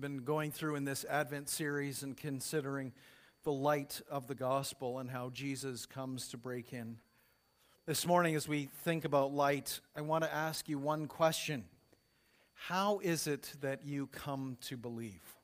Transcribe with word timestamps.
Been 0.00 0.18
going 0.18 0.52
through 0.52 0.76
in 0.76 0.84
this 0.84 1.04
Advent 1.10 1.48
series 1.48 2.04
and 2.04 2.16
considering 2.16 2.92
the 3.42 3.50
light 3.50 4.00
of 4.08 4.28
the 4.28 4.34
gospel 4.34 5.00
and 5.00 5.10
how 5.10 5.30
Jesus 5.30 5.86
comes 5.86 6.28
to 6.28 6.36
break 6.36 6.72
in. 6.72 6.98
This 7.84 8.06
morning, 8.06 8.36
as 8.36 8.46
we 8.46 8.68
think 8.84 9.04
about 9.04 9.32
light, 9.32 9.80
I 9.96 10.02
want 10.02 10.22
to 10.22 10.32
ask 10.32 10.68
you 10.68 10.78
one 10.78 11.08
question 11.08 11.64
How 12.54 13.00
is 13.00 13.26
it 13.26 13.52
that 13.60 13.84
you 13.84 14.06
come 14.06 14.56
to 14.66 14.76
believe? 14.76 15.34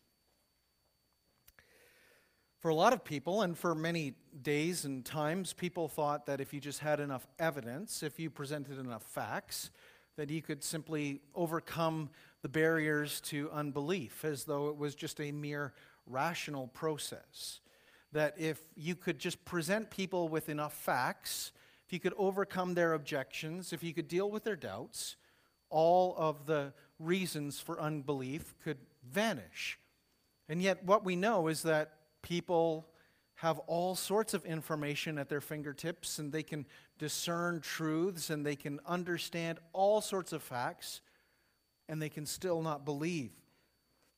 For 2.60 2.68
a 2.68 2.76
lot 2.76 2.92
of 2.92 3.02
people, 3.02 3.42
and 3.42 3.58
for 3.58 3.74
many 3.74 4.14
days 4.40 4.84
and 4.84 5.04
times, 5.04 5.52
people 5.52 5.88
thought 5.88 6.26
that 6.26 6.40
if 6.40 6.54
you 6.54 6.60
just 6.60 6.78
had 6.78 7.00
enough 7.00 7.26
evidence, 7.40 8.04
if 8.04 8.20
you 8.20 8.30
presented 8.30 8.78
enough 8.78 9.02
facts, 9.02 9.70
that 10.16 10.30
he 10.30 10.40
could 10.40 10.62
simply 10.62 11.20
overcome 11.34 12.10
the 12.42 12.48
barriers 12.48 13.20
to 13.22 13.50
unbelief 13.52 14.24
as 14.24 14.44
though 14.44 14.68
it 14.68 14.76
was 14.76 14.94
just 14.94 15.20
a 15.20 15.32
mere 15.32 15.72
rational 16.06 16.68
process. 16.68 17.60
That 18.12 18.34
if 18.38 18.60
you 18.76 18.94
could 18.94 19.18
just 19.18 19.44
present 19.44 19.90
people 19.90 20.28
with 20.28 20.48
enough 20.48 20.74
facts, 20.74 21.52
if 21.86 21.92
you 21.92 22.00
could 22.00 22.14
overcome 22.16 22.74
their 22.74 22.92
objections, 22.92 23.72
if 23.72 23.82
you 23.82 23.92
could 23.92 24.08
deal 24.08 24.30
with 24.30 24.44
their 24.44 24.56
doubts, 24.56 25.16
all 25.68 26.14
of 26.16 26.46
the 26.46 26.72
reasons 26.98 27.58
for 27.58 27.80
unbelief 27.80 28.54
could 28.62 28.78
vanish. 29.10 29.78
And 30.48 30.62
yet, 30.62 30.84
what 30.84 31.04
we 31.04 31.16
know 31.16 31.48
is 31.48 31.62
that 31.62 31.94
people 32.22 32.86
have 33.36 33.58
all 33.60 33.96
sorts 33.96 34.34
of 34.34 34.44
information 34.44 35.18
at 35.18 35.28
their 35.28 35.40
fingertips 35.40 36.18
and 36.18 36.32
they 36.32 36.42
can 36.42 36.66
discern 36.98 37.60
truths 37.60 38.30
and 38.30 38.44
they 38.44 38.56
can 38.56 38.80
understand 38.86 39.58
all 39.72 40.00
sorts 40.00 40.32
of 40.32 40.42
facts 40.42 41.00
and 41.88 42.00
they 42.00 42.08
can 42.08 42.26
still 42.26 42.62
not 42.62 42.84
believe. 42.84 43.32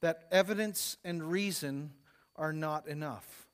That 0.01 0.27
evidence 0.31 0.99
and 1.05 1.23
reason 1.23 1.93
are 2.37 2.53
not 2.53 2.87
enough. 2.87 3.49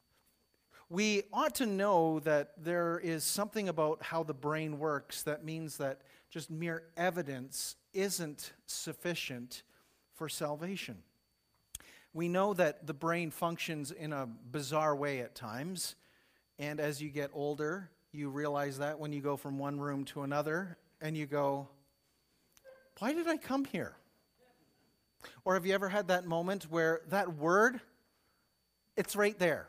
We 0.90 1.22
ought 1.32 1.54
to 1.54 1.66
know 1.66 2.20
that 2.20 2.52
there 2.62 3.00
is 3.02 3.24
something 3.24 3.68
about 3.68 4.02
how 4.02 4.24
the 4.24 4.34
brain 4.34 4.78
works 4.78 5.22
that 5.22 5.44
means 5.44 5.78
that 5.78 6.02
just 6.28 6.50
mere 6.50 6.82
evidence 6.96 7.76
isn't 7.94 8.52
sufficient 8.66 9.62
for 10.14 10.28
salvation. 10.28 10.98
We 12.12 12.28
know 12.28 12.52
that 12.54 12.86
the 12.86 12.92
brain 12.92 13.30
functions 13.30 13.90
in 13.90 14.12
a 14.12 14.26
bizarre 14.26 14.94
way 14.94 15.20
at 15.20 15.34
times, 15.34 15.94
and 16.58 16.78
as 16.78 17.00
you 17.00 17.08
get 17.08 17.30
older, 17.32 17.90
you 18.12 18.28
realize 18.28 18.78
that 18.78 18.98
when 18.98 19.12
you 19.12 19.20
go 19.20 19.36
from 19.36 19.58
one 19.58 19.80
room 19.80 20.04
to 20.04 20.22
another 20.22 20.76
and 21.00 21.16
you 21.16 21.26
go, 21.26 21.68
Why 22.98 23.14
did 23.14 23.26
I 23.26 23.38
come 23.38 23.64
here? 23.64 23.96
Or 25.44 25.54
have 25.54 25.64
you 25.64 25.74
ever 25.74 25.88
had 25.88 26.08
that 26.08 26.26
moment 26.26 26.64
where 26.64 27.00
that 27.08 27.36
word, 27.36 27.80
it's 28.96 29.16
right 29.16 29.38
there, 29.38 29.68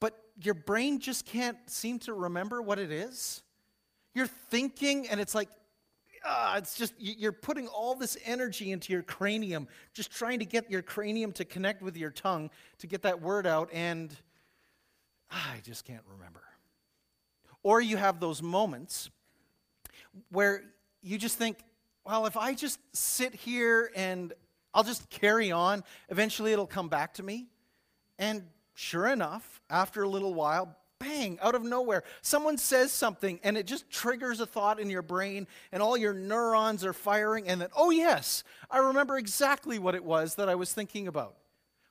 but 0.00 0.18
your 0.40 0.54
brain 0.54 0.98
just 0.98 1.26
can't 1.26 1.58
seem 1.66 1.98
to 2.00 2.14
remember 2.14 2.62
what 2.62 2.78
it 2.78 2.90
is? 2.90 3.42
You're 4.14 4.26
thinking, 4.26 5.08
and 5.08 5.20
it's 5.20 5.34
like, 5.34 5.48
ah, 6.24 6.56
it's 6.56 6.76
just, 6.76 6.94
you're 6.98 7.32
putting 7.32 7.66
all 7.68 7.94
this 7.94 8.16
energy 8.24 8.72
into 8.72 8.92
your 8.92 9.02
cranium, 9.02 9.68
just 9.92 10.10
trying 10.10 10.38
to 10.38 10.44
get 10.44 10.70
your 10.70 10.82
cranium 10.82 11.32
to 11.32 11.44
connect 11.44 11.82
with 11.82 11.96
your 11.96 12.10
tongue 12.10 12.50
to 12.78 12.86
get 12.86 13.02
that 13.02 13.20
word 13.20 13.46
out, 13.46 13.68
and 13.72 14.16
ah, 15.30 15.54
I 15.56 15.60
just 15.60 15.84
can't 15.84 16.04
remember. 16.08 16.42
Or 17.62 17.80
you 17.80 17.96
have 17.96 18.20
those 18.20 18.42
moments 18.42 19.10
where 20.30 20.62
you 21.02 21.18
just 21.18 21.36
think, 21.38 21.58
well, 22.04 22.26
if 22.26 22.36
I 22.36 22.54
just 22.54 22.78
sit 22.92 23.34
here 23.34 23.90
and 23.94 24.32
I'll 24.72 24.84
just 24.84 25.10
carry 25.10 25.52
on, 25.52 25.84
eventually 26.08 26.52
it'll 26.52 26.66
come 26.66 26.88
back 26.88 27.14
to 27.14 27.22
me. 27.22 27.48
And 28.18 28.44
sure 28.74 29.06
enough, 29.06 29.60
after 29.68 30.02
a 30.02 30.08
little 30.08 30.32
while, 30.34 30.76
bang, 30.98 31.38
out 31.42 31.54
of 31.54 31.62
nowhere, 31.62 32.02
someone 32.22 32.58
says 32.58 32.92
something 32.92 33.40
and 33.42 33.56
it 33.56 33.66
just 33.66 33.90
triggers 33.90 34.40
a 34.40 34.46
thought 34.46 34.78
in 34.78 34.90
your 34.90 35.02
brain, 35.02 35.46
and 35.72 35.82
all 35.82 35.96
your 35.96 36.12
neurons 36.12 36.84
are 36.84 36.92
firing. 36.92 37.48
And 37.48 37.60
then, 37.60 37.68
oh, 37.76 37.90
yes, 37.90 38.44
I 38.70 38.78
remember 38.78 39.18
exactly 39.18 39.78
what 39.78 39.94
it 39.94 40.04
was 40.04 40.34
that 40.36 40.48
I 40.48 40.54
was 40.54 40.72
thinking 40.72 41.08
about. 41.08 41.36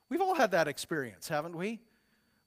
We've 0.09 0.21
all 0.21 0.35
had 0.35 0.51
that 0.51 0.67
experience, 0.67 1.27
haven't 1.27 1.55
we? 1.55 1.79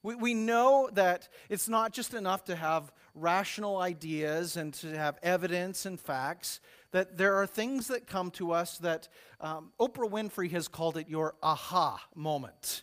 We, 0.02 0.14
we 0.14 0.34
know 0.34 0.90
that 0.94 1.28
it's 1.48 1.68
not 1.68 1.92
just 1.92 2.14
enough 2.14 2.44
to 2.44 2.56
have 2.56 2.92
rational 3.14 3.76
ideas 3.76 4.56
and 4.56 4.74
to 4.74 4.96
have 4.96 5.18
evidence 5.22 5.86
and 5.86 6.00
facts, 6.00 6.60
that 6.90 7.16
there 7.16 7.34
are 7.36 7.46
things 7.46 7.88
that 7.88 8.06
come 8.06 8.30
to 8.32 8.52
us 8.52 8.78
that 8.78 9.08
um, 9.40 9.72
Oprah 9.80 10.10
Winfrey 10.10 10.50
has 10.50 10.68
called 10.68 10.96
it 10.96 11.08
your 11.08 11.34
aha 11.42 12.02
moment. 12.14 12.82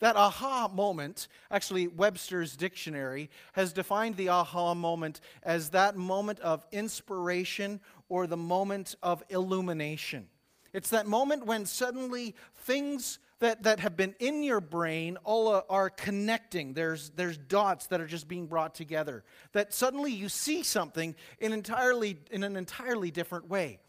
That 0.00 0.16
aha 0.16 0.68
moment, 0.72 1.26
actually, 1.50 1.88
Webster's 1.88 2.56
dictionary 2.56 3.30
has 3.52 3.72
defined 3.72 4.16
the 4.16 4.28
aha 4.28 4.74
moment 4.74 5.20
as 5.42 5.70
that 5.70 5.96
moment 5.96 6.38
of 6.40 6.64
inspiration 6.70 7.80
or 8.08 8.26
the 8.26 8.36
moment 8.36 8.94
of 9.02 9.24
illumination. 9.28 10.28
It's 10.72 10.90
that 10.90 11.06
moment 11.06 11.46
when 11.46 11.66
suddenly 11.66 12.36
things 12.54 13.18
that, 13.40 13.62
that 13.62 13.80
have 13.80 13.96
been 13.96 14.14
in 14.18 14.42
your 14.42 14.60
brain 14.60 15.16
all 15.24 15.48
uh, 15.48 15.62
are 15.68 15.90
connecting. 15.90 16.72
There's, 16.72 17.10
there's 17.10 17.38
dots 17.38 17.86
that 17.86 18.00
are 18.00 18.06
just 18.06 18.28
being 18.28 18.46
brought 18.46 18.74
together. 18.74 19.24
That 19.52 19.72
suddenly 19.72 20.12
you 20.12 20.28
see 20.28 20.62
something 20.62 21.14
in, 21.38 21.52
entirely, 21.52 22.18
in 22.30 22.42
an 22.42 22.56
entirely 22.56 23.10
different 23.10 23.48
way. 23.48 23.80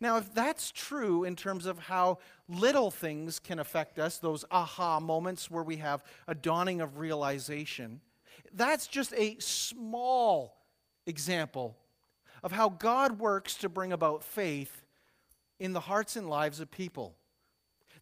Now, 0.00 0.16
if 0.16 0.32
that's 0.34 0.72
true 0.72 1.24
in 1.24 1.36
terms 1.36 1.66
of 1.66 1.78
how 1.78 2.18
little 2.48 2.90
things 2.90 3.38
can 3.38 3.58
affect 3.58 3.98
us, 3.98 4.18
those 4.18 4.44
aha 4.50 4.98
moments 5.00 5.50
where 5.50 5.62
we 5.62 5.76
have 5.76 6.02
a 6.26 6.34
dawning 6.34 6.80
of 6.80 6.98
realization, 6.98 8.00
that's 8.52 8.86
just 8.86 9.12
a 9.14 9.36
small 9.38 10.56
example 11.06 11.76
of 12.42 12.52
how 12.52 12.68
God 12.68 13.18
works 13.18 13.54
to 13.58 13.68
bring 13.68 13.92
about 13.92 14.24
faith 14.24 14.82
in 15.58 15.72
the 15.72 15.80
hearts 15.80 16.16
and 16.16 16.28
lives 16.28 16.60
of 16.60 16.70
people 16.70 17.14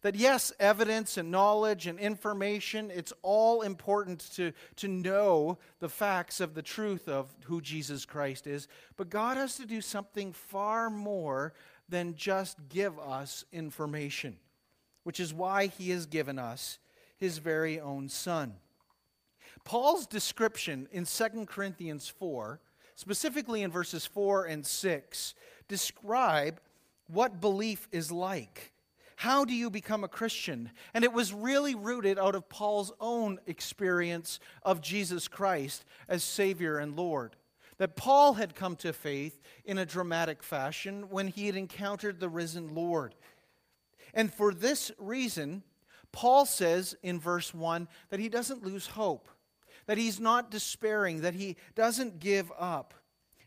that 0.05 0.13
yes, 0.13 0.53
evidence 0.59 1.17
and 1.17 1.31
knowledge 1.31 1.87
and 1.87 1.97
information, 1.97 2.91
it's 2.93 3.11
all 3.23 3.63
important 3.63 4.19
to, 4.35 4.51
to 4.75 4.87
know 4.87 5.57
the 5.79 5.89
facts 5.89 6.39
of 6.39 6.53
the 6.53 6.61
truth 6.61 7.09
of 7.09 7.33
who 7.45 7.59
Jesus 7.59 8.05
Christ 8.05 8.45
is. 8.45 8.67
But 8.97 9.09
God 9.09 9.35
has 9.35 9.57
to 9.57 9.65
do 9.65 9.81
something 9.81 10.31
far 10.31 10.91
more 10.91 11.55
than 11.89 12.13
just 12.13 12.59
give 12.69 12.99
us 12.99 13.45
information, 13.51 14.37
which 15.05 15.19
is 15.19 15.33
why 15.33 15.65
he 15.65 15.89
has 15.89 16.05
given 16.05 16.37
us 16.37 16.77
his 17.17 17.39
very 17.39 17.79
own 17.79 18.07
Son. 18.07 18.53
Paul's 19.63 20.05
description 20.05 20.87
in 20.91 21.05
2 21.05 21.47
Corinthians 21.47 22.07
4, 22.09 22.59
specifically 22.93 23.63
in 23.63 23.71
verses 23.71 24.05
4 24.05 24.45
and 24.45 24.63
6, 24.67 25.33
describe 25.67 26.61
what 27.07 27.41
belief 27.41 27.87
is 27.91 28.11
like. 28.11 28.71
How 29.15 29.45
do 29.45 29.53
you 29.53 29.69
become 29.69 30.03
a 30.03 30.09
Christian? 30.09 30.71
And 30.93 31.03
it 31.03 31.13
was 31.13 31.33
really 31.33 31.73
rooted 31.73 32.19
out 32.19 32.35
of 32.35 32.49
Paul's 32.49 32.91
own 32.99 33.39
experience 33.47 34.39
of 34.63 34.81
Jesus 34.81 35.27
Christ 35.27 35.85
as 36.07 36.23
Savior 36.23 36.77
and 36.77 36.95
Lord. 36.95 37.35
That 37.77 37.95
Paul 37.95 38.33
had 38.33 38.55
come 38.55 38.75
to 38.77 38.93
faith 38.93 39.41
in 39.63 39.77
a 39.77 39.85
dramatic 39.85 40.43
fashion 40.43 41.09
when 41.09 41.27
he 41.27 41.47
had 41.47 41.55
encountered 41.55 42.19
the 42.19 42.29
risen 42.29 42.73
Lord. 42.73 43.15
And 44.13 44.33
for 44.33 44.53
this 44.53 44.91
reason, 44.97 45.63
Paul 46.11 46.45
says 46.45 46.95
in 47.03 47.19
verse 47.19 47.53
1 47.53 47.87
that 48.09 48.19
he 48.21 48.29
doesn't 48.29 48.63
lose 48.63 48.87
hope, 48.87 49.27
that 49.85 49.97
he's 49.97 50.19
not 50.19 50.51
despairing, 50.51 51.21
that 51.21 51.33
he 51.33 51.57
doesn't 51.75 52.19
give 52.19 52.51
up. 52.57 52.93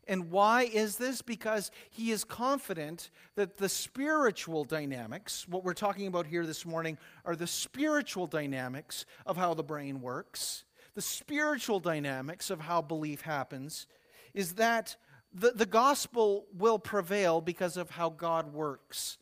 And 0.08 0.30
why 0.30 0.62
is 0.62 0.96
this? 0.96 1.20
Because 1.20 1.70
he 1.90 2.10
is 2.10 2.24
confident 2.24 3.10
that 3.36 3.58
the 3.58 3.68
spiritual 3.68 4.64
dynamics, 4.64 5.46
what 5.46 5.64
we're 5.64 5.74
talking 5.74 6.06
about 6.06 6.26
here 6.26 6.46
this 6.46 6.64
morning, 6.64 6.96
are 7.26 7.36
the 7.36 7.46
spiritual 7.46 8.26
dynamics 8.26 9.04
of 9.26 9.36
how 9.36 9.52
the 9.52 9.62
brain 9.62 10.00
works, 10.00 10.64
the 10.94 11.02
spiritual 11.02 11.78
dynamics 11.78 12.48
of 12.48 12.60
how 12.60 12.80
belief 12.80 13.20
happens, 13.20 13.86
is 14.32 14.54
that 14.54 14.96
the, 15.34 15.50
the 15.50 15.66
gospel 15.66 16.46
will 16.56 16.78
prevail 16.78 17.42
because 17.42 17.76
of 17.76 17.90
how 17.90 18.08
God 18.08 18.54
works. 18.54 19.18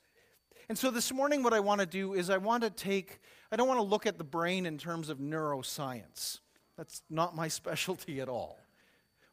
And 0.68 0.78
so 0.78 0.92
this 0.92 1.12
morning, 1.12 1.42
what 1.42 1.52
I 1.52 1.60
want 1.60 1.80
to 1.80 1.86
do 1.86 2.14
is 2.14 2.30
I 2.30 2.38
want 2.38 2.62
to 2.62 2.70
take, 2.70 3.20
I 3.50 3.56
don't 3.56 3.66
want 3.66 3.78
to 3.78 3.84
look 3.84 4.06
at 4.06 4.18
the 4.18 4.24
brain 4.24 4.66
in 4.66 4.78
terms 4.78 5.08
of 5.08 5.18
neuroscience. 5.18 6.38
That's 6.76 7.02
not 7.10 7.34
my 7.34 7.48
specialty 7.48 8.20
at 8.20 8.28
all. 8.28 8.58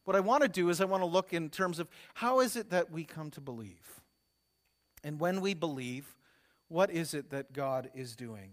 What 0.06 0.16
I 0.16 0.20
want 0.20 0.44
to 0.44 0.50
do 0.50 0.70
is 0.70 0.82
I 0.82 0.86
want 0.86 1.02
to 1.02 1.08
look 1.08 1.34
in 1.34 1.50
terms 1.50 1.80
of 1.80 1.88
how 2.14 2.42
is 2.42 2.56
it 2.56 2.72
that 2.72 2.92
we 2.92 3.06
come 3.06 3.32
to 3.32 3.42
believe? 3.42 4.02
And 5.04 5.20
when 5.20 5.42
we 5.42 5.54
believe, 5.54 6.16
what 6.68 6.92
is 6.92 7.14
it 7.14 7.30
that 7.30 7.54
God 7.54 7.90
is 7.94 8.16
doing? 8.16 8.52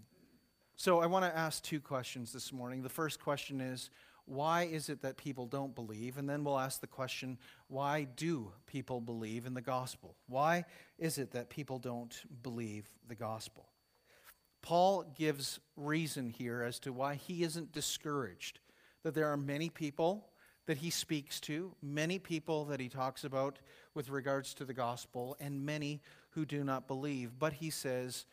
So 0.76 1.00
I 1.00 1.06
want 1.06 1.24
to 1.24 1.36
ask 1.36 1.62
two 1.62 1.80
questions 1.80 2.32
this 2.32 2.52
morning. 2.52 2.82
The 2.82 2.88
first 2.88 3.20
question 3.20 3.60
is, 3.60 3.90
why 4.26 4.62
is 4.62 4.88
it 4.88 5.02
that 5.02 5.16
people 5.16 5.46
don't 5.46 5.74
believe? 5.74 6.16
And 6.16 6.28
then 6.28 6.44
we'll 6.44 6.58
ask 6.58 6.80
the 6.80 6.86
question, 6.86 7.36
why 7.66 8.06
do 8.16 8.52
people 8.66 9.00
believe 9.00 9.44
in 9.44 9.54
the 9.54 9.60
gospel? 9.60 10.14
Why 10.28 10.64
is 10.98 11.18
it 11.18 11.32
that 11.32 11.50
people 11.50 11.78
don't 11.78 12.16
believe 12.42 12.88
the 13.08 13.16
gospel? 13.16 13.66
Paul 14.62 15.04
gives 15.16 15.58
reason 15.76 16.30
here 16.30 16.62
as 16.62 16.78
to 16.80 16.92
why 16.92 17.16
he 17.16 17.42
isn't 17.42 17.72
discouraged. 17.72 18.60
That 19.02 19.14
there 19.14 19.28
are 19.28 19.36
many 19.36 19.68
people 19.68 20.29
that 20.70 20.78
he 20.78 20.90
speaks 20.90 21.40
to, 21.40 21.72
many 21.82 22.16
people 22.16 22.64
that 22.66 22.78
he 22.78 22.88
talks 22.88 23.24
about 23.24 23.58
with 23.92 24.08
regards 24.08 24.54
to 24.54 24.64
the 24.64 24.72
gospel, 24.72 25.36
and 25.40 25.66
many 25.66 26.00
who 26.30 26.46
do 26.46 26.62
not 26.62 26.86
believe. 26.86 27.32
But 27.40 27.54
he 27.54 27.70
says, 27.70 28.24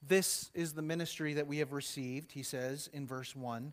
This 0.00 0.52
is 0.54 0.74
the 0.74 0.80
ministry 0.80 1.34
that 1.34 1.48
we 1.48 1.58
have 1.58 1.72
received, 1.72 2.30
he 2.30 2.44
says 2.44 2.88
in 2.92 3.04
verse 3.04 3.34
1, 3.34 3.72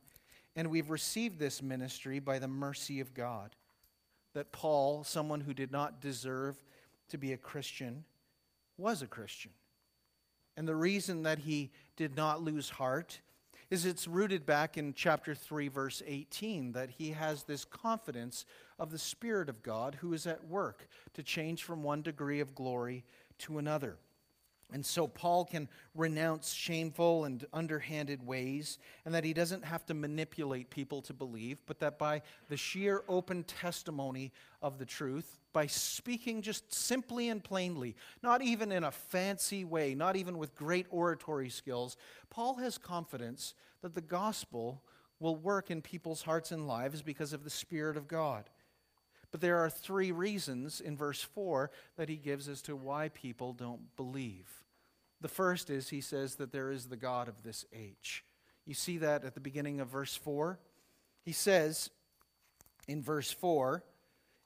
and 0.55 0.71
we've 0.71 0.89
received 0.89 1.37
this 1.37 1.61
ministry 1.61 2.17
by 2.17 2.39
the 2.39 2.47
mercy 2.47 2.99
of 2.99 3.13
God. 3.13 3.55
That 4.33 4.51
Paul, 4.51 5.03
someone 5.03 5.41
who 5.41 5.53
did 5.53 5.71
not 5.71 6.01
deserve 6.01 6.57
to 7.09 7.19
be 7.19 7.33
a 7.33 7.37
Christian, 7.37 8.05
was 8.75 9.03
a 9.03 9.07
Christian. 9.07 9.51
And 10.57 10.67
the 10.67 10.75
reason 10.75 11.21
that 11.21 11.37
he 11.37 11.69
did 11.95 12.17
not 12.17 12.41
lose 12.41 12.71
heart 12.71 13.19
is 13.69 13.85
it's 13.85 14.07
rooted 14.07 14.45
back 14.45 14.77
in 14.77 14.93
chapter 14.93 15.35
3, 15.35 15.67
verse 15.67 16.01
18, 16.05 16.71
that 16.71 16.89
he 16.89 17.11
has 17.11 17.43
this 17.43 17.65
confidence 17.65 18.45
of 18.79 18.91
the 18.91 18.97
Spirit 18.97 19.49
of 19.49 19.61
God 19.61 19.97
who 20.01 20.13
is 20.13 20.25
at 20.25 20.47
work 20.47 20.87
to 21.13 21.21
change 21.21 21.63
from 21.63 21.83
one 21.83 22.01
degree 22.01 22.39
of 22.39 22.55
glory 22.55 23.03
to 23.39 23.59
another. 23.59 23.97
And 24.71 24.85
so 24.85 25.07
Paul 25.07 25.45
can 25.45 25.67
renounce 25.95 26.53
shameful 26.53 27.25
and 27.25 27.43
underhanded 27.53 28.25
ways, 28.25 28.77
and 29.03 29.13
that 29.15 29.23
he 29.23 29.33
doesn't 29.33 29.65
have 29.65 29.85
to 29.87 29.95
manipulate 29.95 30.69
people 30.69 31.01
to 31.03 31.13
believe, 31.13 31.59
but 31.65 31.79
that 31.79 31.97
by 31.97 32.21
the 32.49 32.57
sheer 32.57 33.03
open 33.07 33.43
testimony 33.43 34.31
of 34.61 34.77
the 34.77 34.85
truth, 34.85 35.38
by 35.51 35.67
speaking 35.67 36.41
just 36.41 36.73
simply 36.73 37.29
and 37.29 37.43
plainly, 37.43 37.95
not 38.21 38.41
even 38.41 38.71
in 38.71 38.83
a 38.83 38.91
fancy 38.91 39.65
way, 39.65 39.95
not 39.95 40.15
even 40.15 40.37
with 40.37 40.55
great 40.55 40.85
oratory 40.89 41.49
skills, 41.49 41.97
Paul 42.29 42.55
has 42.55 42.77
confidence 42.77 43.53
that 43.81 43.95
the 43.95 44.01
gospel 44.01 44.83
will 45.19 45.35
work 45.35 45.71
in 45.71 45.81
people's 45.81 46.21
hearts 46.21 46.51
and 46.51 46.67
lives 46.67 47.01
because 47.01 47.33
of 47.33 47.43
the 47.43 47.49
Spirit 47.49 47.97
of 47.97 48.07
God. 48.07 48.49
But 49.31 49.41
there 49.41 49.57
are 49.57 49.69
three 49.69 50.11
reasons 50.11 50.81
in 50.81 50.97
verse 50.97 51.21
4 51.21 51.71
that 51.97 52.09
he 52.09 52.15
gives 52.15 52.47
as 52.47 52.61
to 52.63 52.75
why 52.75 53.09
people 53.09 53.53
don't 53.53 53.95
believe. 53.95 54.49
The 55.21 55.27
first 55.27 55.69
is 55.69 55.89
he 55.89 56.01
says 56.01 56.35
that 56.35 56.51
there 56.51 56.71
is 56.71 56.85
the 56.85 56.97
God 56.97 57.27
of 57.27 57.43
this 57.43 57.65
age. 57.73 58.23
You 58.65 58.73
see 58.73 58.97
that 58.99 59.25
at 59.25 59.33
the 59.33 59.39
beginning 59.39 59.79
of 59.81 59.89
verse 59.89 60.15
4? 60.15 60.59
He 61.23 61.31
says 61.31 61.89
in 62.87 63.03
verse 63.03 63.31
4, 63.31 63.83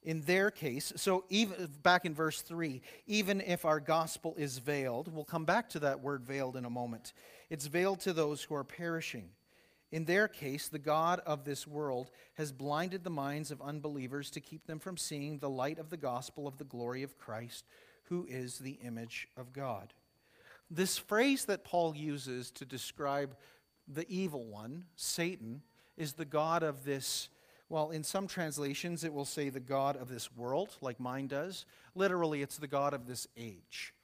in 0.04 0.22
their 0.22 0.52
case, 0.52 0.94
so 0.96 1.24
even 1.30 1.70
back 1.82 2.06
in 2.06 2.14
verse 2.14 2.42
3, 2.42 2.82
even 3.08 3.42
if 3.42 3.66
our 3.66 3.80
gospel 3.80 4.36
is 4.38 4.58
veiled, 4.58 5.14
we'll 5.14 5.24
come 5.24 5.46
back 5.46 5.70
to 5.70 5.80
that 5.80 6.02
word 6.02 6.24
veiled 6.24 6.56
in 6.56 6.66
a 6.66 6.70
moment. 6.70 7.14
It's 7.50 7.68
veiled 7.68 8.00
to 8.02 8.14
those 8.14 8.44
who 8.44 8.56
are 8.56 8.64
perishing. 8.64 9.30
In 9.92 10.06
their 10.06 10.28
case, 10.28 10.68
the 10.68 10.80
God 10.80 11.22
of 11.26 11.46
this 11.46 11.68
world 11.68 12.10
has 12.34 12.52
blinded 12.52 13.04
the 13.04 13.12
minds 13.12 13.52
of 13.52 13.62
unbelievers 13.62 14.32
to 14.32 14.42
keep 14.42 14.66
them 14.66 14.80
from 14.80 14.98
seeing 14.98 15.38
the 15.38 15.50
light 15.50 15.78
of 15.78 15.92
the 15.92 15.98
gospel 15.98 16.48
of 16.48 16.58
the 16.58 16.64
glory 16.64 17.04
of 17.04 17.18
Christ, 17.20 17.66
who 18.06 18.26
is 18.28 18.58
the 18.58 18.80
image 18.84 19.28
of 19.38 19.54
God. 19.54 19.94
This 20.72 20.98
phrase 20.98 21.46
that 21.46 21.64
Paul 21.64 21.96
uses 21.96 22.50
to 22.52 22.66
describe 22.66 23.36
the 23.88 24.10
evil 24.10 24.46
one, 24.46 24.86
Satan, 24.96 25.62
is 25.96 26.14
the 26.14 26.26
God 26.26 26.64
of 26.64 26.86
this. 26.86 27.30
Well, 27.74 27.90
in 27.90 28.04
some 28.04 28.28
translations, 28.28 29.04
it 29.04 29.12
will 29.12 29.25
say 29.25 29.50
the 29.50 29.60
God 29.60 29.96
of 29.96 30.08
this 30.08 30.31
world, 30.31 30.78
like 30.80 31.00
mine 31.00 31.25
does. 31.25 31.66
Literally, 31.96 32.44
it's 32.44 32.60
the 32.60 32.68
God 32.68 32.94
of 32.94 33.08
this 33.08 33.28
age. 33.36 33.96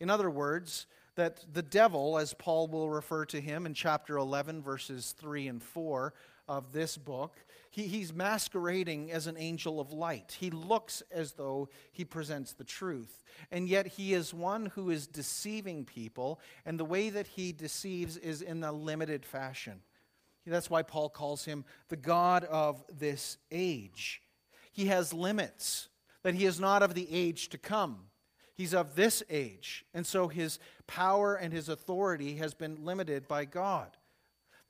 In 0.00 0.10
other 0.10 0.28
words, 0.28 0.86
that 1.14 1.42
the 1.50 1.62
devil, 1.62 2.18
as 2.18 2.34
Paul 2.34 2.68
will 2.68 2.90
refer 2.90 3.24
to 3.24 3.40
him 3.40 3.64
in 3.64 3.72
chapter 3.72 4.18
11, 4.18 4.60
verses 4.60 5.14
3 5.18 5.48
and 5.48 5.62
4 5.62 6.12
of 6.46 6.72
this 6.72 6.98
book, 6.98 7.36
he, 7.70 7.86
he's 7.86 8.12
masquerading 8.12 9.10
as 9.10 9.26
an 9.26 9.38
angel 9.38 9.80
of 9.80 9.94
light. 9.94 10.36
He 10.38 10.50
looks 10.50 11.02
as 11.10 11.32
though 11.32 11.70
he 11.92 12.04
presents 12.04 12.52
the 12.52 12.64
truth. 12.64 13.24
And 13.50 13.66
yet 13.66 13.86
he 13.86 14.12
is 14.12 14.34
one 14.34 14.66
who 14.66 14.90
is 14.90 15.06
deceiving 15.06 15.86
people, 15.86 16.38
and 16.66 16.78
the 16.78 16.84
way 16.84 17.08
that 17.08 17.28
he 17.28 17.52
deceives 17.52 18.18
is 18.18 18.42
in 18.42 18.62
a 18.62 18.72
limited 18.72 19.24
fashion. 19.24 19.80
That's 20.46 20.70
why 20.70 20.82
Paul 20.82 21.10
calls 21.10 21.44
him 21.44 21.64
the 21.88 21.96
God 21.96 22.44
of 22.44 22.82
this 22.92 23.38
age. 23.50 24.22
He 24.72 24.86
has 24.86 25.12
limits, 25.12 25.88
that 26.22 26.34
he 26.34 26.44
is 26.44 26.58
not 26.58 26.82
of 26.82 26.94
the 26.94 27.08
age 27.12 27.48
to 27.50 27.58
come. 27.58 28.06
He's 28.54 28.74
of 28.74 28.94
this 28.94 29.22
age. 29.30 29.84
And 29.94 30.06
so 30.06 30.28
his 30.28 30.58
power 30.86 31.34
and 31.34 31.52
his 31.52 31.68
authority 31.68 32.36
has 32.36 32.52
been 32.52 32.84
limited 32.84 33.28
by 33.28 33.44
God. 33.44 33.96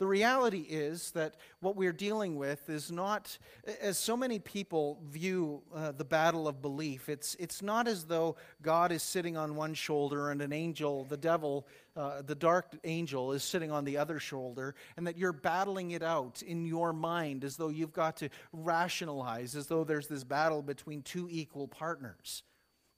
The 0.00 0.06
reality 0.06 0.64
is 0.66 1.10
that 1.10 1.34
what 1.60 1.76
we're 1.76 1.92
dealing 1.92 2.36
with 2.36 2.70
is 2.70 2.90
not, 2.90 3.36
as 3.82 3.98
so 3.98 4.16
many 4.16 4.38
people 4.38 4.98
view 5.06 5.60
uh, 5.76 5.92
the 5.92 6.06
battle 6.06 6.48
of 6.48 6.62
belief, 6.62 7.10
it's, 7.10 7.34
it's 7.34 7.60
not 7.60 7.86
as 7.86 8.04
though 8.04 8.36
God 8.62 8.92
is 8.92 9.02
sitting 9.02 9.36
on 9.36 9.56
one 9.56 9.74
shoulder 9.74 10.30
and 10.30 10.40
an 10.40 10.54
angel, 10.54 11.04
the 11.04 11.18
devil, 11.18 11.66
uh, 11.98 12.22
the 12.22 12.34
dark 12.34 12.78
angel, 12.84 13.32
is 13.32 13.44
sitting 13.44 13.70
on 13.70 13.84
the 13.84 13.98
other 13.98 14.18
shoulder, 14.18 14.74
and 14.96 15.06
that 15.06 15.18
you're 15.18 15.34
battling 15.34 15.90
it 15.90 16.02
out 16.02 16.40
in 16.40 16.64
your 16.64 16.94
mind 16.94 17.44
as 17.44 17.58
though 17.58 17.68
you've 17.68 17.92
got 17.92 18.16
to 18.16 18.30
rationalize, 18.54 19.54
as 19.54 19.66
though 19.66 19.84
there's 19.84 20.06
this 20.06 20.24
battle 20.24 20.62
between 20.62 21.02
two 21.02 21.28
equal 21.30 21.68
partners. 21.68 22.42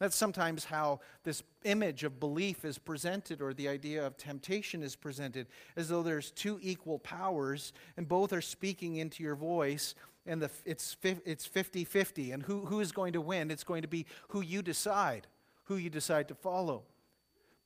That's 0.02 0.16
sometimes 0.16 0.64
how 0.64 0.98
this 1.22 1.44
image 1.62 2.02
of 2.02 2.18
belief 2.18 2.64
is 2.64 2.76
presented, 2.76 3.40
or 3.40 3.54
the 3.54 3.68
idea 3.68 4.04
of 4.04 4.16
temptation 4.16 4.82
is 4.82 4.96
presented, 4.96 5.46
as 5.76 5.90
though 5.90 6.02
there's 6.02 6.32
two 6.32 6.58
equal 6.60 6.98
powers, 6.98 7.72
and 7.96 8.08
both 8.08 8.32
are 8.32 8.40
speaking 8.40 8.96
into 8.96 9.22
your 9.22 9.36
voice, 9.36 9.94
and 10.26 10.42
the, 10.42 10.50
it's, 10.64 10.96
it's 11.24 11.46
50 11.46 11.84
50. 11.84 12.32
And 12.32 12.42
who, 12.42 12.66
who 12.66 12.80
is 12.80 12.90
going 12.90 13.12
to 13.12 13.20
win? 13.20 13.48
It's 13.48 13.62
going 13.62 13.82
to 13.82 13.88
be 13.88 14.06
who 14.30 14.40
you 14.40 14.60
decide, 14.60 15.28
who 15.66 15.76
you 15.76 15.88
decide 15.88 16.26
to 16.26 16.34
follow. 16.34 16.82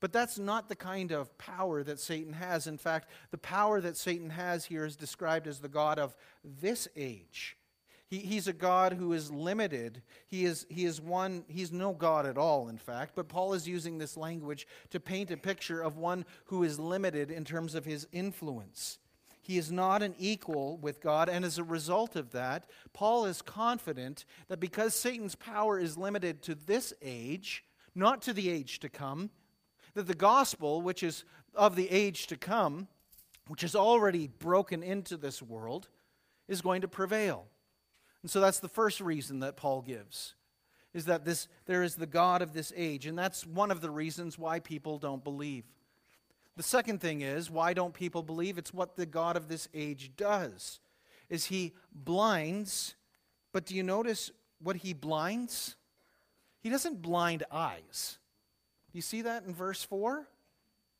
But 0.00 0.12
that's 0.12 0.38
not 0.38 0.68
the 0.68 0.76
kind 0.76 1.12
of 1.12 1.38
power 1.38 1.82
that 1.84 1.98
Satan 1.98 2.34
has. 2.34 2.66
In 2.66 2.76
fact, 2.76 3.08
the 3.30 3.38
power 3.38 3.80
that 3.80 3.96
Satan 3.96 4.28
has 4.28 4.66
here 4.66 4.84
is 4.84 4.94
described 4.94 5.46
as 5.46 5.60
the 5.60 5.70
God 5.70 5.98
of 5.98 6.14
this 6.44 6.86
age. 6.96 7.56
He, 8.08 8.18
he's 8.18 8.46
a 8.46 8.52
God 8.52 8.92
who 8.92 9.12
is 9.12 9.30
limited. 9.30 10.02
He 10.28 10.44
is, 10.44 10.66
he 10.68 10.84
is 10.84 11.00
one, 11.00 11.44
he's 11.48 11.72
no 11.72 11.92
God 11.92 12.24
at 12.24 12.38
all, 12.38 12.68
in 12.68 12.78
fact. 12.78 13.14
But 13.16 13.28
Paul 13.28 13.54
is 13.54 13.66
using 13.66 13.98
this 13.98 14.16
language 14.16 14.66
to 14.90 15.00
paint 15.00 15.30
a 15.30 15.36
picture 15.36 15.82
of 15.82 15.96
one 15.96 16.24
who 16.46 16.62
is 16.62 16.78
limited 16.78 17.30
in 17.30 17.44
terms 17.44 17.74
of 17.74 17.84
his 17.84 18.06
influence. 18.12 18.98
He 19.42 19.58
is 19.58 19.70
not 19.70 20.02
an 20.02 20.14
equal 20.18 20.76
with 20.78 21.00
God, 21.00 21.28
and 21.28 21.44
as 21.44 21.58
a 21.58 21.64
result 21.64 22.16
of 22.16 22.32
that, 22.32 22.68
Paul 22.92 23.26
is 23.26 23.42
confident 23.42 24.24
that 24.48 24.58
because 24.58 24.92
Satan's 24.92 25.36
power 25.36 25.78
is 25.78 25.96
limited 25.96 26.42
to 26.42 26.56
this 26.56 26.92
age, 27.00 27.64
not 27.94 28.22
to 28.22 28.32
the 28.32 28.50
age 28.50 28.80
to 28.80 28.88
come, 28.88 29.30
that 29.94 30.08
the 30.08 30.14
gospel, 30.14 30.82
which 30.82 31.02
is 31.02 31.24
of 31.54 31.76
the 31.76 31.88
age 31.90 32.26
to 32.26 32.36
come, 32.36 32.88
which 33.48 33.62
is 33.62 33.76
already 33.76 34.26
broken 34.26 34.82
into 34.82 35.16
this 35.16 35.40
world, 35.40 35.88
is 36.48 36.60
going 36.60 36.80
to 36.80 36.88
prevail. 36.88 37.46
And 38.26 38.30
so 38.32 38.40
that's 38.40 38.58
the 38.58 38.68
first 38.68 39.00
reason 39.00 39.38
that 39.38 39.56
Paul 39.56 39.82
gives 39.82 40.34
is 40.92 41.04
that 41.04 41.24
this 41.24 41.46
there 41.66 41.84
is 41.84 41.94
the 41.94 42.08
God 42.08 42.42
of 42.42 42.52
this 42.52 42.72
age 42.74 43.06
and 43.06 43.16
that's 43.16 43.46
one 43.46 43.70
of 43.70 43.80
the 43.80 43.88
reasons 43.88 44.36
why 44.36 44.58
people 44.58 44.98
don't 44.98 45.22
believe. 45.22 45.62
The 46.56 46.64
second 46.64 47.00
thing 47.00 47.20
is 47.20 47.52
why 47.52 47.72
don't 47.72 47.94
people 47.94 48.24
believe? 48.24 48.58
It's 48.58 48.74
what 48.74 48.96
the 48.96 49.06
God 49.06 49.36
of 49.36 49.46
this 49.46 49.68
age 49.72 50.10
does. 50.16 50.80
Is 51.30 51.44
he 51.44 51.72
blinds, 51.92 52.96
but 53.52 53.64
do 53.64 53.76
you 53.76 53.84
notice 53.84 54.32
what 54.60 54.74
he 54.74 54.92
blinds? 54.92 55.76
He 56.58 56.68
doesn't 56.68 57.02
blind 57.02 57.44
eyes. 57.52 58.18
You 58.92 59.02
see 59.02 59.22
that 59.22 59.44
in 59.44 59.54
verse 59.54 59.84
4? 59.84 60.26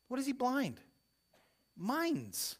What 0.07 0.15
does 0.15 0.27
he 0.27 0.31
blind? 0.31 0.79
Minds. 1.75 2.55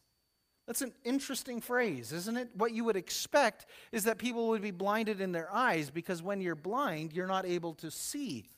That's 0.68 0.82
an 0.82 0.94
interesting 1.06 1.62
phrase, 1.62 2.12
isn't 2.12 2.38
it? 2.38 2.50
What 2.54 2.74
you 2.74 2.84
would 2.84 2.98
expect 2.98 3.66
is 3.94 4.04
that 4.04 4.18
people 4.18 4.50
would 4.50 4.62
be 4.62 4.72
blinded 4.72 5.22
in 5.22 5.32
their 5.32 5.52
eyes 5.52 5.90
because 5.90 6.22
when 6.22 6.42
you're 6.42 6.56
blind, 6.56 7.14
you're 7.14 7.26
not 7.26 7.46
able 7.46 7.74
to 7.76 7.90
see. 7.90 8.50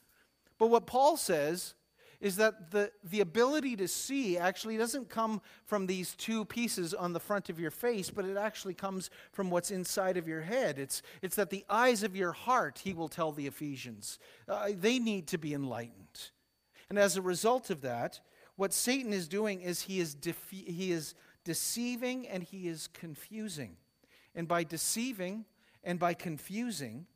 But 0.57 0.67
what 0.67 0.87
Paul 0.87 1.17
says 1.17 1.75
is 2.19 2.35
that 2.35 2.71
the, 2.71 2.91
the 3.03 3.21
ability 3.21 3.75
to 3.77 3.87
see 3.87 4.37
actually 4.37 4.77
doesn't 4.77 5.07
come 5.07 5.41
from 5.65 5.85
these 5.85 6.15
two 6.15 6.43
pieces 6.45 6.93
on 6.93 7.13
the 7.13 7.19
front 7.19 7.49
of 7.49 7.59
your 7.59 7.71
face, 7.71 8.09
but 8.09 8.25
it 8.25 8.35
actually 8.35 8.73
comes 8.73 9.09
from 9.31 9.49
what's 9.49 9.71
inside 9.71 10.17
of 10.17 10.27
your 10.27 10.41
head. 10.41 10.79
It's, 10.79 11.01
it's 11.21 11.35
that 11.35 11.49
the 11.49 11.63
eyes 11.69 12.03
of 12.03 12.15
your 12.15 12.33
heart, 12.33 12.81
he 12.83 12.93
will 12.93 13.07
tell 13.07 13.31
the 13.31 13.47
Ephesians, 13.47 14.19
uh, 14.49 14.69
they 14.75 14.99
need 14.99 15.27
to 15.27 15.37
be 15.37 15.53
enlightened. 15.53 16.31
And 16.89 16.97
as 16.97 17.15
a 17.15 17.21
result 17.21 17.69
of 17.69 17.81
that, 17.81 18.19
what 18.57 18.73
Satan 18.73 19.13
is 19.13 19.29
doing 19.29 19.61
is 19.61 19.83
he 19.83 20.01
is, 20.01 20.17
he 20.49 20.91
is 20.91 21.15
deceiving 21.49 22.27
and 22.27 22.43
he 22.43 22.67
is 22.67 22.87
confusing. 22.93 23.75
And 24.35 24.47
by 24.47 24.63
deceiving 24.63 25.45
and 25.83 25.97
by 25.97 26.13
confusing, 26.13 27.07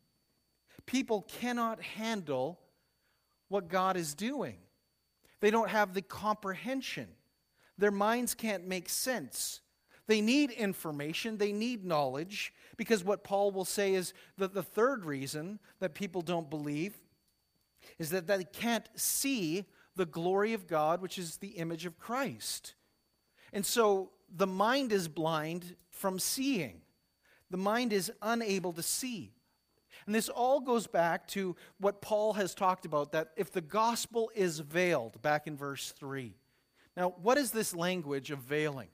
people 0.87 1.21
cannot 1.21 1.79
handle 1.79 2.59
what 3.47 3.67
God 3.67 3.95
is 3.95 4.15
doing. 4.15 4.57
They 5.39 5.51
don't 5.51 5.69
have 5.69 5.93
the 5.93 6.01
comprehension. 6.01 7.09
Their 7.77 7.91
minds 7.91 8.33
can't 8.33 8.67
make 8.67 8.89
sense. 8.89 9.61
They 10.07 10.19
need 10.19 10.49
information, 10.49 11.37
they 11.37 11.51
need 11.51 11.85
knowledge, 11.85 12.55
because 12.75 13.03
what 13.03 13.23
Paul 13.23 13.51
will 13.51 13.65
say 13.65 13.93
is 13.93 14.15
that 14.39 14.55
the 14.55 14.63
third 14.63 15.05
reason 15.05 15.59
that 15.79 15.93
people 15.93 16.23
don't 16.23 16.49
believe 16.49 16.95
is 17.99 18.09
that 18.09 18.25
they 18.25 18.45
can't 18.45 18.89
see 18.95 19.65
the 19.95 20.07
glory 20.07 20.53
of 20.53 20.65
God, 20.65 21.03
which 21.03 21.19
is 21.19 21.37
the 21.37 21.49
image 21.49 21.85
of 21.85 21.99
Christ. 21.99 22.73
And 23.53 23.63
so 23.63 24.09
the 24.35 24.47
mind 24.47 24.91
is 24.91 25.07
blind 25.07 25.75
from 25.91 26.19
seeing, 26.19 26.81
the 27.49 27.57
mind 27.57 27.93
is 27.93 28.11
unable 28.21 28.73
to 28.73 28.83
see. 28.83 29.31
And 30.05 30.13
this 30.13 30.27
all 30.27 30.59
goes 30.59 30.87
back 30.87 31.27
to 31.29 31.55
what 31.79 32.01
Paul 32.01 32.33
has 32.33 32.55
talked 32.55 32.85
about 32.85 33.11
that 33.11 33.29
if 33.37 33.51
the 33.51 33.61
gospel 33.61 34.31
is 34.35 34.59
veiled, 34.59 35.21
back 35.21 35.47
in 35.47 35.55
verse 35.55 35.91
3. 35.91 36.35
Now, 36.97 37.13
what 37.21 37.37
is 37.37 37.51
this 37.51 37.75
language 37.75 38.31
of 38.31 38.39
veiling? 38.39 38.89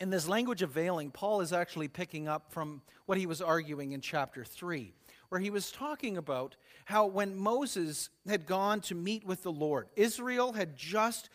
In 0.00 0.10
this 0.10 0.26
language 0.26 0.62
of 0.62 0.70
veiling, 0.70 1.10
Paul 1.10 1.40
is 1.40 1.52
actually 1.52 1.88
picking 1.88 2.28
up 2.28 2.50
from 2.50 2.82
what 3.06 3.18
he 3.18 3.26
was 3.26 3.40
arguing 3.40 3.92
in 3.92 4.00
chapter 4.00 4.44
3, 4.44 4.92
where 5.28 5.40
he 5.40 5.50
was 5.50 5.70
talking 5.70 6.16
about 6.16 6.56
how 6.84 7.06
when 7.06 7.36
Moses 7.36 8.10
had 8.26 8.46
gone 8.46 8.80
to 8.82 8.94
meet 8.94 9.24
with 9.24 9.42
the 9.42 9.52
Lord, 9.52 9.88
Israel 9.96 10.52
had 10.52 10.76
just, 10.76 11.30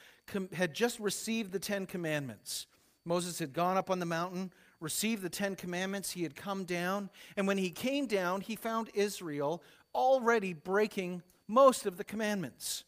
had 0.53 0.73
just 0.73 0.99
received 0.99 1.51
the 1.51 1.59
Ten 1.59 1.85
Commandments. 1.85 2.67
Moses 3.05 3.39
had 3.39 3.53
gone 3.53 3.77
up 3.77 3.89
on 3.89 3.99
the 3.99 4.05
mountain, 4.05 4.51
received 4.79 5.21
the 5.21 5.29
Ten 5.29 5.55
Commandments, 5.55 6.11
he 6.11 6.23
had 6.23 6.35
come 6.35 6.63
down, 6.63 7.09
and 7.35 7.47
when 7.47 7.57
he 7.57 7.69
came 7.69 8.05
down, 8.05 8.41
he 8.41 8.55
found 8.55 8.89
Israel 8.93 9.63
already 9.93 10.53
breaking 10.53 11.23
most 11.47 11.85
of 11.85 11.97
the 11.97 12.03
commandments. 12.03 12.83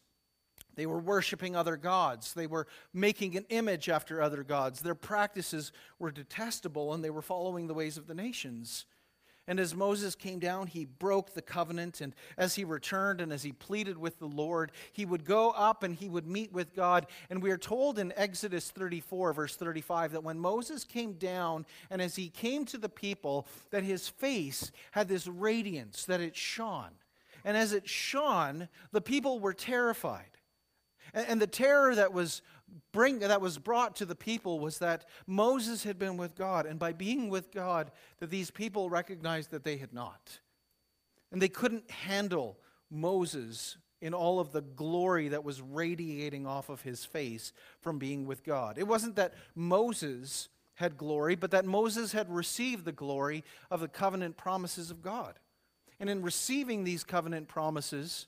They 0.74 0.86
were 0.86 0.98
worshiping 0.98 1.54
other 1.54 1.76
gods. 1.76 2.32
They 2.32 2.46
were 2.46 2.66
making 2.94 3.36
an 3.36 3.44
image 3.50 3.88
after 3.88 4.22
other 4.22 4.42
gods. 4.42 4.80
Their 4.80 4.94
practices 4.94 5.72
were 5.98 6.10
detestable, 6.10 6.94
and 6.94 7.04
they 7.04 7.10
were 7.10 7.22
following 7.22 7.66
the 7.66 7.74
ways 7.74 7.98
of 7.98 8.06
the 8.06 8.14
nations. 8.14 8.86
And 9.48 9.58
as 9.58 9.74
Moses 9.74 10.14
came 10.14 10.38
down, 10.38 10.68
he 10.68 10.84
broke 10.84 11.34
the 11.34 11.42
covenant. 11.42 12.00
And 12.00 12.14
as 12.38 12.54
he 12.54 12.64
returned 12.64 13.20
and 13.20 13.32
as 13.32 13.42
he 13.42 13.52
pleaded 13.52 13.98
with 13.98 14.18
the 14.18 14.26
Lord, 14.26 14.70
he 14.92 15.04
would 15.04 15.24
go 15.24 15.50
up 15.50 15.82
and 15.82 15.94
he 15.94 16.08
would 16.08 16.26
meet 16.26 16.52
with 16.52 16.74
God. 16.74 17.06
And 17.28 17.42
we 17.42 17.50
are 17.50 17.58
told 17.58 17.98
in 17.98 18.12
Exodus 18.16 18.70
34, 18.70 19.32
verse 19.32 19.56
35, 19.56 20.12
that 20.12 20.22
when 20.22 20.38
Moses 20.38 20.84
came 20.84 21.14
down 21.14 21.66
and 21.90 22.00
as 22.00 22.14
he 22.14 22.28
came 22.28 22.64
to 22.66 22.78
the 22.78 22.88
people, 22.88 23.48
that 23.70 23.82
his 23.82 24.08
face 24.08 24.70
had 24.92 25.08
this 25.08 25.26
radiance, 25.26 26.04
that 26.04 26.20
it 26.20 26.36
shone. 26.36 26.92
And 27.44 27.56
as 27.56 27.72
it 27.72 27.88
shone, 27.88 28.68
the 28.92 29.00
people 29.00 29.40
were 29.40 29.54
terrified. 29.54 30.26
And, 31.14 31.42
the 31.42 31.46
terror 31.46 31.94
that 31.94 32.14
was, 32.14 32.40
bring, 32.92 33.20
that 33.20 33.40
was 33.40 33.58
brought 33.58 33.96
to 33.96 34.06
the 34.06 34.14
people 34.14 34.60
was 34.60 34.78
that 34.78 35.04
Moses 35.26 35.84
had 35.84 35.98
been 35.98 36.16
with 36.16 36.34
God, 36.34 36.66
and 36.66 36.78
by 36.78 36.92
being 36.92 37.28
with 37.28 37.52
God, 37.52 37.90
that 38.18 38.30
these 38.30 38.50
people 38.50 38.90
recognized 38.90 39.50
that 39.50 39.64
they 39.64 39.76
had 39.76 39.92
not. 39.92 40.40
And 41.30 41.40
they 41.40 41.48
couldn't 41.48 41.90
handle 41.90 42.58
Moses 42.90 43.76
in 44.00 44.14
all 44.14 44.40
of 44.40 44.52
the 44.52 44.60
glory 44.60 45.28
that 45.28 45.44
was 45.44 45.62
radiating 45.62 46.46
off 46.46 46.68
of 46.68 46.82
his 46.82 47.04
face 47.04 47.52
from 47.80 47.98
being 47.98 48.26
with 48.26 48.44
God. 48.44 48.76
It 48.76 48.88
wasn't 48.88 49.16
that 49.16 49.34
Moses 49.54 50.48
had 50.74 50.96
glory, 50.96 51.36
but 51.36 51.52
that 51.52 51.64
Moses 51.64 52.12
had 52.12 52.28
received 52.28 52.84
the 52.84 52.92
glory 52.92 53.44
of 53.70 53.80
the 53.80 53.88
covenant 53.88 54.36
promises 54.36 54.90
of 54.90 55.02
God. 55.02 55.38
And 56.00 56.10
in 56.10 56.22
receiving 56.22 56.82
these 56.82 57.04
covenant 57.04 57.46
promises, 57.46 58.26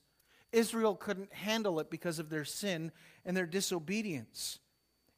Israel 0.53 0.95
couldn't 0.95 1.33
handle 1.33 1.81
it 1.81 1.91
because 1.91 2.21
of 2.21 2.31
their 2.31 2.45
sin 2.45 2.93
and 3.25 3.37
their 3.37 3.47
disobedience. 3.47 4.59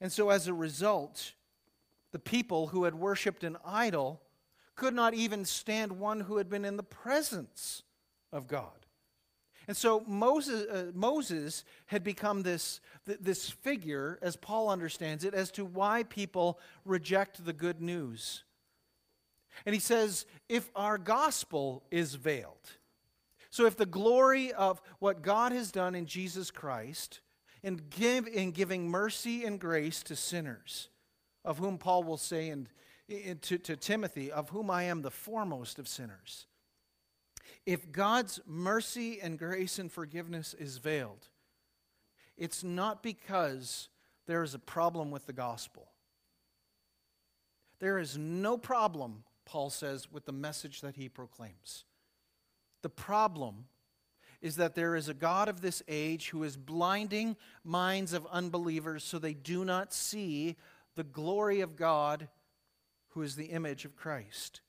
And 0.01 0.13
so, 0.13 0.31
as 0.31 0.47
a 0.47 0.55
result, 0.55 1.33
the 2.13 2.19
people 2.19 2.69
who 2.69 2.85
had 2.85 2.95
worshiped 2.95 3.45
an 3.45 3.57
idol 3.65 4.23
could 4.75 4.95
not 4.95 5.15
even 5.15 5.45
stand 5.45 5.93
one 5.93 6.21
who 6.21 6.37
had 6.37 6.49
been 6.49 6.65
in 6.65 6.77
the 6.77 6.83
presence 6.83 7.83
of 8.33 8.47
God. 8.47 8.71
And 9.69 9.77
so 9.77 10.05
Moses, 10.07 10.67
uh, 10.71 10.93
Moses 10.95 11.65
had 11.87 12.05
become 12.05 12.43
this, 12.43 12.81
th- 13.07 13.19
this 13.21 13.51
figure, 13.51 14.19
as 14.23 14.37
Paul 14.37 14.69
understands 14.69 15.25
it, 15.25 15.35
as 15.35 15.51
to 15.53 15.65
why 15.65 16.05
people 16.05 16.61
reject 16.85 17.45
the 17.45 17.53
good 17.53 17.81
news. 17.81 18.45
And 19.65 19.75
he 19.75 19.81
says, 19.81 20.27
if 20.49 20.71
our 20.77 20.99
gospel 20.99 21.83
is 21.91 22.15
veiled, 22.15 22.77
so, 23.51 23.65
if 23.65 23.77
the 23.77 23.87
glory 23.87 24.53
of 24.53 24.83
what 24.99 25.23
God 25.23 25.51
has 25.53 25.73
done 25.73 25.95
in 25.95 26.05
Jesus 26.05 26.51
Christ 26.51 27.21
in, 27.63 27.81
give, 27.91 28.27
in 28.27 28.53
giving 28.53 28.89
mercy 28.89 29.45
and 29.45 29.59
grace 29.59 30.03
to 30.05 30.17
sinners, 30.17 30.89
of 31.45 31.59
whom 31.59 31.79
Paul 31.79 32.05
will 32.05 32.17
say 32.17 32.49
in, 32.49 32.69
to, 33.43 33.59
to 33.59 33.77
Timothy, 33.77 34.31
of 34.31 34.51
whom 34.51 34.71
I 34.71 34.85
am 34.85 35.03
the 35.03 35.11
foremost 35.11 35.79
of 35.79 35.89
sinners, 35.89 36.47
if 37.65 37.91
God's 37.91 38.41
mercy 38.47 39.21
and 39.21 39.39
grace 39.39 39.79
and 39.79 39.91
forgiveness 39.91 40.55
is 40.55 40.79
veiled, 40.79 41.29
it's 42.37 42.63
not 42.63 43.03
because 43.03 43.89
there 44.27 44.43
is 44.43 44.55
a 44.55 44.59
problem 44.59 45.11
with 45.11 45.27
the 45.27 45.33
gospel. 45.33 45.89
There 47.79 47.99
is 47.99 48.17
no 48.17 48.57
problem, 48.57 49.25
Paul 49.45 49.71
says, 49.71 50.11
with 50.11 50.27
the 50.27 50.33
message 50.33 50.81
that 50.81 50.97
he 50.97 51.09
proclaims. 51.09 51.85
The 52.83 52.89
problem 52.89 53.67
is 54.47 54.57
that 54.57 54.76
there 54.76 54.95
is 54.95 55.09
a 55.09 55.15
God 55.15 55.49
of 55.49 55.61
this 55.61 55.83
age 55.88 56.29
who 56.29 56.45
is 56.45 56.57
blinding 56.57 57.37
minds 57.65 58.12
of 58.12 58.26
unbelievers 58.31 59.03
so 59.03 59.19
they 59.19 59.35
do 59.35 59.65
not 59.65 59.93
see 59.93 60.55
the 60.95 61.03
glory 61.03 61.61
of 61.61 61.75
God 61.75 62.29
who 63.09 63.23
is 63.23 63.35
the 63.35 63.47
image 63.47 63.85
of 63.85 63.97
Christ. 63.97 64.61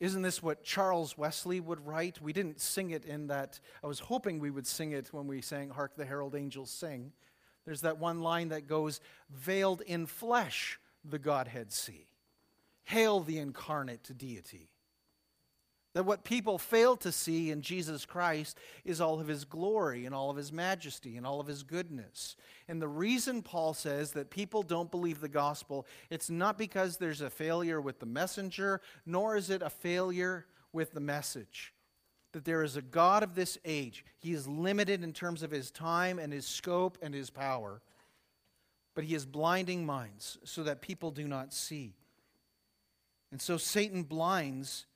Isn't 0.00 0.22
this 0.22 0.42
what 0.42 0.64
Charles 0.64 1.16
Wesley 1.16 1.60
would 1.60 1.86
write? 1.86 2.20
We 2.20 2.32
didn't 2.32 2.60
sing 2.60 2.90
it 2.90 3.04
in 3.04 3.28
that. 3.28 3.60
I 3.82 3.86
was 3.86 4.00
hoping 4.00 4.40
we 4.40 4.50
would 4.50 4.66
sing 4.66 4.90
it 4.90 5.12
when 5.12 5.28
we 5.28 5.40
sang 5.40 5.70
Hark 5.70 5.92
the 5.96 6.04
Herald 6.04 6.34
Angels 6.34 6.70
Sing. 6.70 7.12
There's 7.64 7.82
that 7.82 7.98
one 7.98 8.20
line 8.20 8.48
that 8.48 8.66
goes, 8.66 9.00
Veiled 9.30 9.82
in 9.82 10.06
flesh, 10.06 10.80
the 11.04 11.20
Godhead 11.20 11.72
see. 11.72 12.08
Hail 12.82 13.20
the 13.20 13.38
incarnate 13.38 14.10
deity. 14.18 14.73
That 15.94 16.04
what 16.04 16.24
people 16.24 16.58
fail 16.58 16.96
to 16.98 17.12
see 17.12 17.52
in 17.52 17.62
Jesus 17.62 18.04
Christ 18.04 18.58
is 18.84 19.00
all 19.00 19.20
of 19.20 19.28
his 19.28 19.44
glory 19.44 20.06
and 20.06 20.14
all 20.14 20.28
of 20.28 20.36
his 20.36 20.52
majesty 20.52 21.16
and 21.16 21.24
all 21.24 21.40
of 21.40 21.46
his 21.46 21.62
goodness. 21.62 22.34
And 22.66 22.82
the 22.82 22.88
reason 22.88 23.42
Paul 23.42 23.74
says 23.74 24.10
that 24.12 24.28
people 24.28 24.64
don't 24.64 24.90
believe 24.90 25.20
the 25.20 25.28
gospel, 25.28 25.86
it's 26.10 26.28
not 26.28 26.58
because 26.58 26.96
there's 26.96 27.20
a 27.20 27.30
failure 27.30 27.80
with 27.80 28.00
the 28.00 28.06
messenger, 28.06 28.80
nor 29.06 29.36
is 29.36 29.50
it 29.50 29.62
a 29.62 29.70
failure 29.70 30.46
with 30.72 30.92
the 30.92 31.00
message. 31.00 31.72
That 32.32 32.44
there 32.44 32.64
is 32.64 32.76
a 32.76 32.82
God 32.82 33.22
of 33.22 33.36
this 33.36 33.56
age. 33.64 34.04
He 34.18 34.32
is 34.32 34.48
limited 34.48 35.04
in 35.04 35.12
terms 35.12 35.44
of 35.44 35.52
his 35.52 35.70
time 35.70 36.18
and 36.18 36.32
his 36.32 36.44
scope 36.44 36.98
and 37.02 37.14
his 37.14 37.30
power, 37.30 37.80
but 38.96 39.04
he 39.04 39.14
is 39.14 39.24
blinding 39.24 39.86
minds 39.86 40.38
so 40.42 40.64
that 40.64 40.80
people 40.80 41.12
do 41.12 41.28
not 41.28 41.52
see. 41.52 41.94
And 43.30 43.40
so 43.40 43.56
Satan 43.56 44.02
blinds 44.02 44.86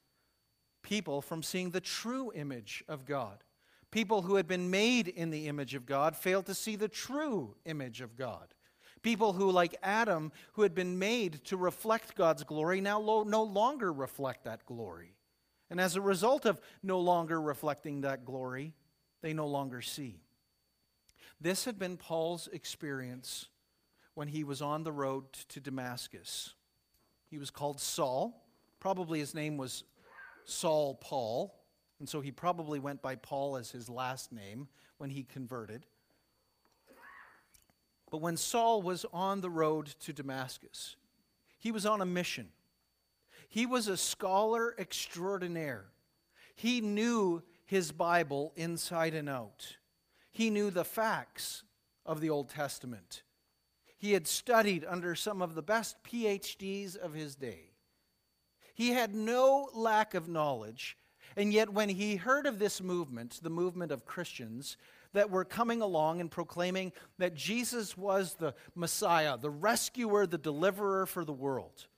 people 0.82 1.20
from 1.20 1.42
seeing 1.42 1.70
the 1.70 1.80
true 1.80 2.32
image 2.34 2.84
of 2.88 3.04
God. 3.04 3.44
People 3.90 4.22
who 4.22 4.36
had 4.36 4.46
been 4.46 4.70
made 4.70 5.08
in 5.08 5.30
the 5.30 5.48
image 5.48 5.74
of 5.74 5.86
God 5.86 6.14
failed 6.14 6.46
to 6.46 6.54
see 6.54 6.76
the 6.76 6.88
true 6.88 7.54
image 7.64 8.00
of 8.00 8.16
God. 8.16 8.54
People 9.02 9.32
who, 9.32 9.50
like 9.50 9.76
Adam, 9.82 10.32
who 10.54 10.62
had 10.62 10.74
been 10.74 10.98
made 10.98 11.44
to 11.44 11.56
reflect 11.56 12.14
God's 12.14 12.44
glory, 12.44 12.80
now 12.80 13.00
lo- 13.00 13.22
no 13.22 13.42
longer 13.42 13.92
reflect 13.92 14.44
that 14.44 14.66
glory. 14.66 15.14
And 15.70 15.80
as 15.80 15.96
a 15.96 16.00
result 16.00 16.44
of 16.46 16.60
no 16.82 17.00
longer 17.00 17.40
reflecting 17.40 18.02
that 18.02 18.24
glory, 18.24 18.74
they 19.22 19.32
no 19.32 19.46
longer 19.46 19.80
see. 19.80 20.20
This 21.40 21.64
had 21.64 21.78
been 21.78 21.96
Paul's 21.96 22.48
experience 22.52 23.46
when 24.14 24.28
he 24.28 24.42
was 24.42 24.60
on 24.60 24.82
the 24.82 24.92
road 24.92 25.32
to 25.50 25.60
Damascus. 25.60 26.54
He 27.30 27.38
was 27.38 27.50
called 27.50 27.80
Saul. 27.80 28.42
Probably 28.80 29.20
his 29.20 29.34
name 29.34 29.56
was 29.56 29.84
Saul 30.48 30.94
Paul, 30.94 31.54
and 31.98 32.08
so 32.08 32.20
he 32.20 32.32
probably 32.32 32.78
went 32.78 33.02
by 33.02 33.16
Paul 33.16 33.56
as 33.56 33.70
his 33.70 33.88
last 33.88 34.32
name 34.32 34.68
when 34.96 35.10
he 35.10 35.22
converted. 35.22 35.84
But 38.10 38.22
when 38.22 38.38
Saul 38.38 38.80
was 38.80 39.04
on 39.12 39.42
the 39.42 39.50
road 39.50 39.86
to 40.00 40.12
Damascus, 40.14 40.96
he 41.58 41.70
was 41.70 41.84
on 41.84 42.00
a 42.00 42.06
mission. 42.06 42.48
He 43.48 43.66
was 43.66 43.88
a 43.88 43.96
scholar 43.96 44.74
extraordinaire. 44.78 45.84
He 46.54 46.80
knew 46.80 47.42
his 47.66 47.92
Bible 47.92 48.52
inside 48.56 49.14
and 49.14 49.28
out. 49.28 49.76
He 50.30 50.48
knew 50.48 50.70
the 50.70 50.84
facts 50.84 51.62
of 52.06 52.22
the 52.22 52.30
Old 52.30 52.48
Testament. 52.48 53.22
He 53.98 54.12
had 54.12 54.26
studied 54.26 54.86
under 54.88 55.14
some 55.14 55.42
of 55.42 55.54
the 55.54 55.62
best 55.62 56.02
PhDs 56.04 56.96
of 56.96 57.12
his 57.12 57.34
day. 57.34 57.67
He 58.78 58.90
had 58.90 59.12
no 59.12 59.70
lack 59.74 60.14
of 60.14 60.28
knowledge. 60.28 60.96
And 61.36 61.52
yet, 61.52 61.68
when 61.68 61.88
he 61.88 62.14
heard 62.14 62.46
of 62.46 62.60
this 62.60 62.80
movement, 62.80 63.40
the 63.42 63.50
movement 63.50 63.90
of 63.90 64.06
Christians, 64.06 64.76
that 65.14 65.30
were 65.30 65.44
coming 65.44 65.82
along 65.82 66.20
and 66.20 66.30
proclaiming 66.30 66.92
that 67.18 67.34
Jesus 67.34 67.96
was 67.96 68.34
the 68.34 68.54
Messiah, 68.76 69.36
the 69.36 69.50
rescuer, 69.50 70.28
the 70.28 70.38
deliverer 70.38 71.06
for 71.06 71.24
the 71.24 71.32
world. 71.32 71.88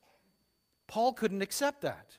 Paul 0.86 1.12
couldn't 1.12 1.42
accept 1.42 1.82
that. 1.82 2.16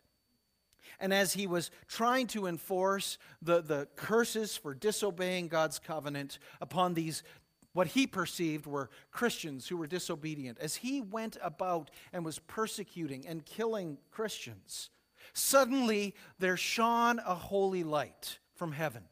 And 1.00 1.12
as 1.12 1.34
he 1.34 1.48
was 1.48 1.72
trying 1.88 2.28
to 2.28 2.46
enforce 2.46 3.18
the, 3.42 3.64
the 3.64 3.88
curses 3.96 4.56
for 4.56 4.76
disobeying 4.76 5.48
God's 5.48 5.80
covenant 5.80 6.38
upon 6.62 6.94
these, 6.94 7.24
what 7.74 7.88
he 7.88 8.06
perceived 8.06 8.66
were 8.66 8.90
Christians 9.12 9.68
who 9.68 9.78
were 9.78 9.88
disobedient, 9.88 10.58
as 10.60 10.78
he 10.78 11.02
went 11.02 11.38
about 11.42 11.90
and 12.12 12.26
was 12.26 12.40
persecuting 12.40 13.26
and 13.28 13.46
killing 13.46 13.98
Christians, 14.12 14.90
suddenly 15.34 16.14
there 16.40 16.58
shone 16.58 17.20
a 17.20 17.36
holy 17.36 17.84
light 17.84 18.40
from 18.56 18.74
heaven. 18.74 19.04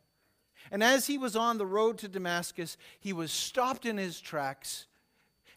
And 0.71 0.83
as 0.83 1.07
he 1.07 1.17
was 1.17 1.35
on 1.35 1.57
the 1.57 1.65
road 1.65 1.97
to 1.99 2.07
Damascus, 2.07 2.77
he 2.99 3.13
was 3.13 3.31
stopped 3.31 3.85
in 3.85 3.97
his 3.97 4.19
tracks. 4.19 4.85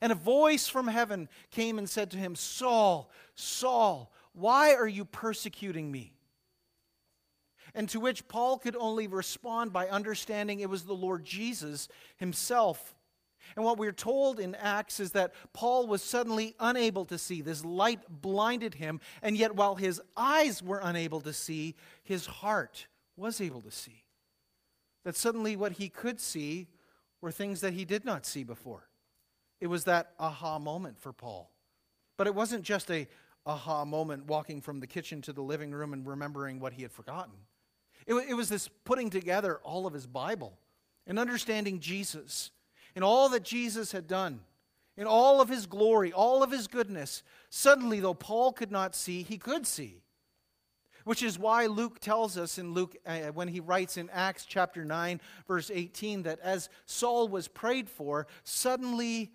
And 0.00 0.12
a 0.12 0.16
voice 0.16 0.68
from 0.68 0.88
heaven 0.88 1.28
came 1.50 1.78
and 1.78 1.88
said 1.88 2.10
to 2.12 2.18
him, 2.18 2.34
Saul, 2.34 3.10
Saul, 3.34 4.12
why 4.32 4.74
are 4.74 4.88
you 4.88 5.04
persecuting 5.04 5.90
me? 5.90 6.14
And 7.74 7.88
to 7.90 8.00
which 8.00 8.28
Paul 8.28 8.58
could 8.58 8.76
only 8.76 9.06
respond 9.06 9.72
by 9.72 9.88
understanding 9.88 10.60
it 10.60 10.68
was 10.70 10.84
the 10.84 10.92
Lord 10.92 11.24
Jesus 11.24 11.88
himself. 12.16 12.94
And 13.56 13.64
what 13.64 13.78
we're 13.78 13.92
told 13.92 14.38
in 14.38 14.54
Acts 14.54 15.00
is 15.00 15.12
that 15.12 15.34
Paul 15.52 15.86
was 15.86 16.02
suddenly 16.02 16.54
unable 16.60 17.04
to 17.06 17.18
see. 17.18 17.40
This 17.40 17.64
light 17.64 18.00
blinded 18.08 18.74
him, 18.74 19.00
and 19.22 19.36
yet 19.36 19.56
while 19.56 19.74
his 19.74 20.00
eyes 20.16 20.62
were 20.62 20.80
unable 20.82 21.20
to 21.22 21.32
see, 21.32 21.74
his 22.02 22.26
heart 22.26 22.86
was 23.16 23.40
able 23.40 23.60
to 23.62 23.70
see. 23.70 24.04
That 25.04 25.16
suddenly 25.16 25.56
what 25.56 25.72
he 25.72 25.88
could 25.88 26.20
see 26.20 26.68
were 27.20 27.32
things 27.32 27.60
that 27.60 27.72
he 27.72 27.84
did 27.84 28.04
not 28.04 28.26
see 28.26 28.44
before. 28.44 28.88
It 29.60 29.66
was 29.66 29.84
that 29.84 30.12
aha 30.18 30.58
moment 30.58 30.98
for 30.98 31.12
Paul. 31.12 31.50
But 32.16 32.26
it 32.26 32.34
wasn't 32.34 32.64
just 32.64 32.90
a 32.90 33.08
aha 33.44 33.84
moment 33.84 34.26
walking 34.26 34.60
from 34.60 34.80
the 34.80 34.86
kitchen 34.86 35.22
to 35.22 35.32
the 35.32 35.42
living 35.42 35.72
room 35.72 35.92
and 35.92 36.06
remembering 36.06 36.60
what 36.60 36.72
he 36.72 36.82
had 36.82 36.92
forgotten. 36.92 37.34
It, 38.06 38.14
it 38.14 38.34
was 38.34 38.48
this 38.48 38.68
putting 38.84 39.10
together 39.10 39.60
all 39.62 39.86
of 39.86 39.94
his 39.94 40.06
Bible 40.06 40.58
and 41.06 41.18
understanding 41.18 41.80
Jesus 41.80 42.50
and 42.94 43.04
all 43.04 43.28
that 43.30 43.44
Jesus 43.44 43.92
had 43.92 44.06
done 44.06 44.40
in 44.96 45.06
all 45.06 45.40
of 45.40 45.48
his 45.48 45.66
glory, 45.66 46.12
all 46.12 46.42
of 46.42 46.50
his 46.50 46.66
goodness. 46.66 47.22
Suddenly, 47.50 48.00
though 48.00 48.14
Paul 48.14 48.52
could 48.52 48.70
not 48.70 48.94
see, 48.94 49.22
he 49.22 49.38
could 49.38 49.66
see. 49.66 50.02
Which 51.04 51.22
is 51.22 51.38
why 51.38 51.66
Luke 51.66 51.98
tells 51.98 52.38
us 52.38 52.58
in 52.58 52.74
Luke, 52.74 52.96
uh, 53.04 53.32
when 53.32 53.48
he 53.48 53.58
writes 53.58 53.96
in 53.96 54.08
Acts 54.10 54.44
chapter 54.44 54.84
9, 54.84 55.20
verse 55.48 55.70
18, 55.72 56.22
that 56.22 56.38
as 56.40 56.68
Saul 56.86 57.26
was 57.26 57.48
prayed 57.48 57.88
for, 57.88 58.28
suddenly 58.44 59.32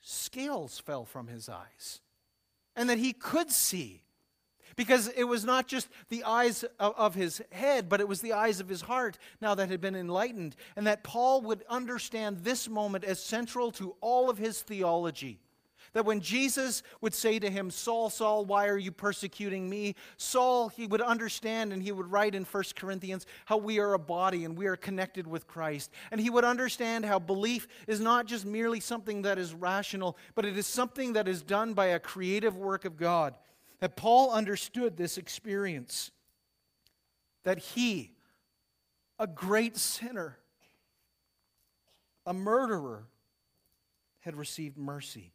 scales 0.00 0.78
fell 0.78 1.04
from 1.04 1.26
his 1.26 1.48
eyes, 1.48 2.00
and 2.76 2.88
that 2.88 2.98
he 2.98 3.12
could 3.12 3.50
see. 3.50 4.02
Because 4.76 5.08
it 5.16 5.24
was 5.24 5.44
not 5.44 5.66
just 5.66 5.88
the 6.10 6.22
eyes 6.24 6.64
of, 6.78 7.14
his 7.14 7.40
head, 7.50 7.88
but 7.88 8.00
it 8.00 8.08
was 8.08 8.20
the 8.20 8.34
eyes 8.34 8.60
of 8.60 8.68
his 8.68 8.82
heart 8.82 9.18
now 9.40 9.54
that 9.54 9.70
had 9.70 9.80
been 9.80 9.96
enlightened. 9.96 10.54
And 10.76 10.86
that 10.86 11.02
Paul 11.02 11.40
would 11.42 11.64
understand 11.68 12.44
this 12.44 12.68
moment 12.68 13.02
as 13.02 13.22
central 13.22 13.70
to 13.72 13.96
all 14.02 14.28
of 14.28 14.36
his 14.36 14.60
theology. 14.60 15.40
That 15.94 16.04
when 16.04 16.20
Jesus 16.20 16.82
would 17.00 17.14
say 17.14 17.38
to 17.38 17.48
him, 17.48 17.70
Saul, 17.70 18.10
Saul, 18.10 18.44
why 18.44 18.68
are 18.68 18.76
you 18.76 18.92
persecuting 18.92 19.70
me? 19.70 19.94
Saul, 20.18 20.68
he 20.68 20.86
would 20.86 21.00
understand 21.00 21.72
and 21.72 21.82
he 21.82 21.90
would 21.90 22.12
write 22.12 22.34
in 22.34 22.44
1 22.44 22.64
Corinthians 22.76 23.24
how 23.46 23.56
we 23.56 23.78
are 23.78 23.94
a 23.94 23.98
body 23.98 24.44
and 24.44 24.58
we 24.58 24.66
are 24.66 24.76
connected 24.76 25.26
with 25.26 25.46
Christ. 25.46 25.90
And 26.10 26.20
he 26.20 26.28
would 26.28 26.44
understand 26.44 27.06
how 27.06 27.18
belief 27.18 27.66
is 27.86 27.98
not 27.98 28.26
just 28.26 28.44
merely 28.44 28.80
something 28.80 29.22
that 29.22 29.38
is 29.38 29.54
rational, 29.54 30.18
but 30.34 30.44
it 30.44 30.58
is 30.58 30.66
something 30.66 31.14
that 31.14 31.28
is 31.28 31.40
done 31.40 31.72
by 31.72 31.86
a 31.86 31.98
creative 31.98 32.58
work 32.58 32.84
of 32.84 32.98
God. 32.98 33.38
That 33.80 33.96
Paul 33.96 34.30
understood 34.32 34.96
this 34.96 35.18
experience. 35.18 36.10
That 37.44 37.58
he, 37.58 38.12
a 39.18 39.26
great 39.26 39.76
sinner, 39.76 40.38
a 42.24 42.34
murderer, 42.34 43.06
had 44.20 44.36
received 44.36 44.76
mercy. 44.76 45.32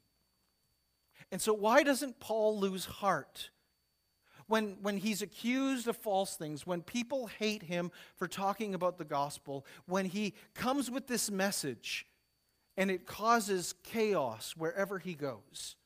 And 1.32 1.42
so, 1.42 1.54
why 1.54 1.84
doesn't 1.84 2.20
Paul 2.20 2.60
lose 2.60 2.86
heart? 2.86 3.50
When, 4.48 4.76
when 4.82 4.98
he's 4.98 5.22
accused 5.22 5.88
of 5.88 5.96
false 5.96 6.36
things, 6.36 6.68
when 6.68 6.82
people 6.82 7.28
hate 7.28 7.64
him 7.64 7.90
for 8.18 8.28
talking 8.28 8.76
about 8.76 8.98
the 8.98 9.06
gospel, 9.06 9.66
when 9.86 10.06
he 10.06 10.34
comes 10.54 10.92
with 10.92 11.08
this 11.08 11.32
message 11.32 12.06
and 12.76 12.92
it 12.92 13.06
causes 13.06 13.74
chaos 13.84 14.54
wherever 14.58 15.00
he 15.00 15.14
goes, 15.14 15.78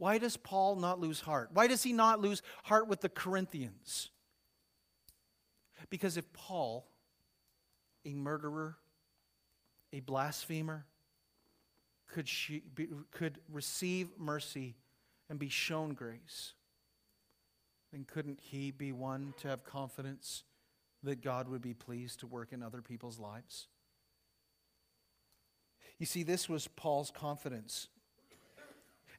why 0.00 0.16
does 0.16 0.38
Paul 0.38 0.76
not 0.76 0.98
lose 0.98 1.20
heart? 1.20 1.50
Why 1.52 1.66
does 1.66 1.82
he 1.82 1.92
not 1.92 2.20
lose 2.20 2.40
heart 2.64 2.88
with 2.88 3.02
the 3.02 3.10
Corinthians? 3.10 4.08
Because 5.90 6.16
if 6.16 6.32
Paul, 6.32 6.86
a 8.06 8.14
murderer, 8.14 8.78
a 9.92 10.00
blasphemer, 10.00 10.86
could, 12.08 12.26
she 12.26 12.62
be, 12.74 12.88
could 13.10 13.40
receive 13.52 14.08
mercy 14.16 14.74
and 15.28 15.38
be 15.38 15.50
shown 15.50 15.92
grace, 15.92 16.54
then 17.92 18.06
couldn't 18.10 18.40
he 18.40 18.70
be 18.70 18.92
one 18.92 19.34
to 19.42 19.48
have 19.48 19.64
confidence 19.64 20.44
that 21.02 21.20
God 21.20 21.46
would 21.46 21.60
be 21.60 21.74
pleased 21.74 22.20
to 22.20 22.26
work 22.26 22.54
in 22.54 22.62
other 22.62 22.80
people's 22.80 23.18
lives? 23.18 23.68
You 25.98 26.06
see, 26.06 26.22
this 26.22 26.48
was 26.48 26.68
Paul's 26.68 27.10
confidence. 27.10 27.88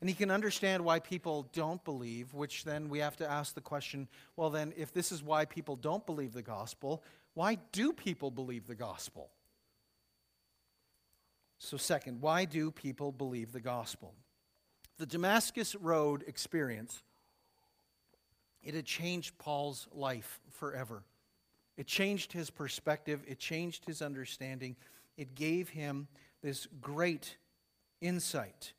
And 0.02 0.10
he 0.10 0.16
can 0.16 0.32
understand 0.32 0.84
why 0.84 1.00
people 1.00 1.48
don't 1.54 1.84
believe, 1.86 2.34
which 2.34 2.64
then 2.64 2.90
we 2.90 3.00
have 3.00 3.16
to 3.18 3.30
ask 3.30 3.54
the 3.54 3.62
question 3.62 4.08
well, 4.36 4.50
then, 4.50 4.74
if 4.76 4.92
this 4.92 5.12
is 5.12 5.22
why 5.22 5.46
people 5.46 5.76
don't 5.76 6.06
believe 6.06 6.34
the 6.34 6.42
gospel, 6.42 7.04
why 7.36 7.60
do 7.72 7.94
people 7.94 8.32
believe 8.32 8.66
the 8.66 8.76
gospel? 8.76 9.30
So, 11.60 11.78
second, 11.78 12.22
why 12.22 12.46
do 12.46 12.72
people 12.72 13.12
believe 13.12 13.52
the 13.52 13.62
gospel? 13.62 14.16
The 14.98 15.06
Damascus 15.06 15.76
Road 15.76 16.24
experience, 16.26 17.04
it 18.64 18.74
had 18.74 18.86
changed 18.86 19.38
Paul's 19.38 19.88
life 19.94 20.40
forever. 20.50 21.04
It 21.78 21.86
changed 21.86 22.34
his 22.34 22.50
perspective, 22.50 23.24
it 23.28 23.38
changed 23.38 23.86
his 23.86 24.02
understanding, 24.02 24.76
it 25.16 25.36
gave 25.36 25.70
him 25.70 26.08
this 26.42 26.68
great 26.82 27.38
insight 28.02 28.74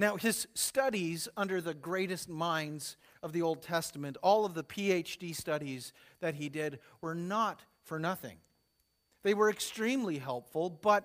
now, 0.00 0.16
his 0.16 0.48
studies 0.54 1.28
under 1.36 1.60
the 1.60 1.74
greatest 1.74 2.26
minds 2.26 2.96
of 3.22 3.34
the 3.34 3.42
Old 3.42 3.60
Testament, 3.60 4.16
all 4.22 4.46
of 4.46 4.54
the 4.54 4.64
PhD 4.64 5.36
studies 5.36 5.92
that 6.20 6.36
he 6.36 6.48
did, 6.48 6.78
were 7.02 7.14
not 7.14 7.60
for 7.84 7.98
nothing. 7.98 8.38
They 9.24 9.34
were 9.34 9.50
extremely 9.50 10.16
helpful, 10.16 10.70
but 10.70 11.04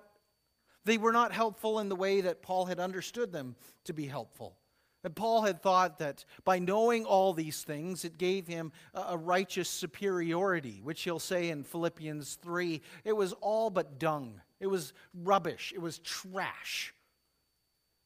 they 0.85 0.97
were 0.97 1.11
not 1.11 1.33
helpful 1.33 1.79
in 1.79 1.89
the 1.89 1.95
way 1.97 2.21
that 2.21 2.41
Paul 2.41 2.67
had 2.67 2.79
understood 2.79 3.33
them 3.33 3.57
to 3.83 3.91
be 3.91 4.05
helpful. 4.05 4.55
And 5.03 5.13
Paul 5.13 5.41
had 5.41 5.61
thought 5.61 5.99
that 5.99 6.23
by 6.45 6.59
knowing 6.59 7.03
all 7.03 7.33
these 7.33 7.63
things, 7.63 8.05
it 8.05 8.17
gave 8.17 8.47
him 8.47 8.71
a 8.93 9.17
righteous 9.17 9.67
superiority, 9.67 10.79
which 10.81 11.01
he'll 11.01 11.19
say 11.19 11.49
in 11.49 11.65
Philippians 11.65 12.35
3 12.35 12.81
it 13.03 13.13
was 13.13 13.33
all 13.41 13.69
but 13.69 13.99
dung. 13.99 14.39
It 14.61 14.67
was 14.67 14.93
rubbish. 15.13 15.73
It 15.75 15.81
was 15.81 15.99
trash 15.99 16.93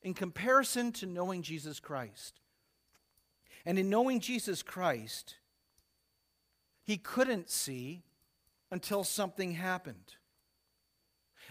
in 0.01 0.13
comparison 0.13 0.91
to 0.93 1.05
knowing 1.05 1.41
Jesus 1.41 1.79
Christ. 1.79 2.39
And 3.65 3.77
in 3.77 3.89
knowing 3.89 4.19
Jesus 4.19 4.63
Christ, 4.63 5.35
he 6.83 6.97
couldn't 6.97 7.49
see 7.49 8.03
until 8.71 9.03
something 9.03 9.51
happened. 9.51 10.15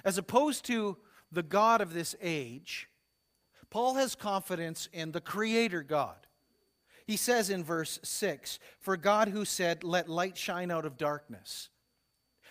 As 0.05 0.19
opposed 0.19 0.65
to 0.67 0.97
the 1.31 1.43
God 1.43 1.81
of 1.81 1.93
this 1.93 2.17
age, 2.21 2.89
Paul 3.71 3.95
has 3.95 4.15
confidence 4.15 4.89
in 4.93 5.13
the 5.13 5.21
Creator 5.21 5.83
God. 5.83 6.27
He 7.07 7.17
says 7.17 7.51
in 7.51 7.65
verse 7.65 7.99
6 8.03 8.59
For 8.81 8.97
God 8.97 9.29
who 9.29 9.45
said, 9.45 9.85
Let 9.85 10.09
light 10.09 10.37
shine 10.37 10.71
out 10.71 10.85
of 10.85 10.97
darkness, 10.97 11.69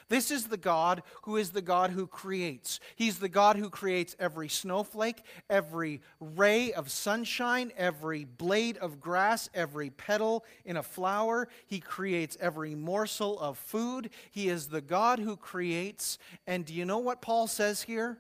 this 0.10 0.32
is 0.32 0.48
the 0.48 0.58
God 0.58 1.04
who 1.24 1.36
is 1.36 1.50
the 1.50 1.62
God 1.62 1.92
who 1.92 2.08
creates. 2.08 2.80
He's 2.96 3.20
the 3.20 3.30
God 3.30 3.58
who 3.58 3.70
creates 3.70 4.16
every 4.20 4.48
snowflake, 4.48 5.22
every 5.50 6.02
ray 6.20 6.72
of 6.72 6.90
sunshine, 6.90 7.72
every 7.78 8.24
blade 8.24 8.78
of 8.78 9.02
grass, 9.02 9.50
every 9.54 9.90
petal 9.90 10.46
in 10.64 10.78
a 10.78 10.84
flower. 10.84 11.50
He 11.66 11.80
creates 11.80 12.38
every 12.40 12.74
morsel 12.74 13.38
of 13.40 13.58
food. 13.58 14.10
He 14.32 14.48
is 14.48 14.68
the 14.68 14.82
God 14.82 15.20
who 15.20 15.36
creates. 15.36 16.18
And 16.46 16.66
do 16.66 16.74
you 16.74 16.86
know 16.86 17.00
what 17.00 17.22
Paul 17.22 17.48
says 17.48 17.82
here? 17.82 18.18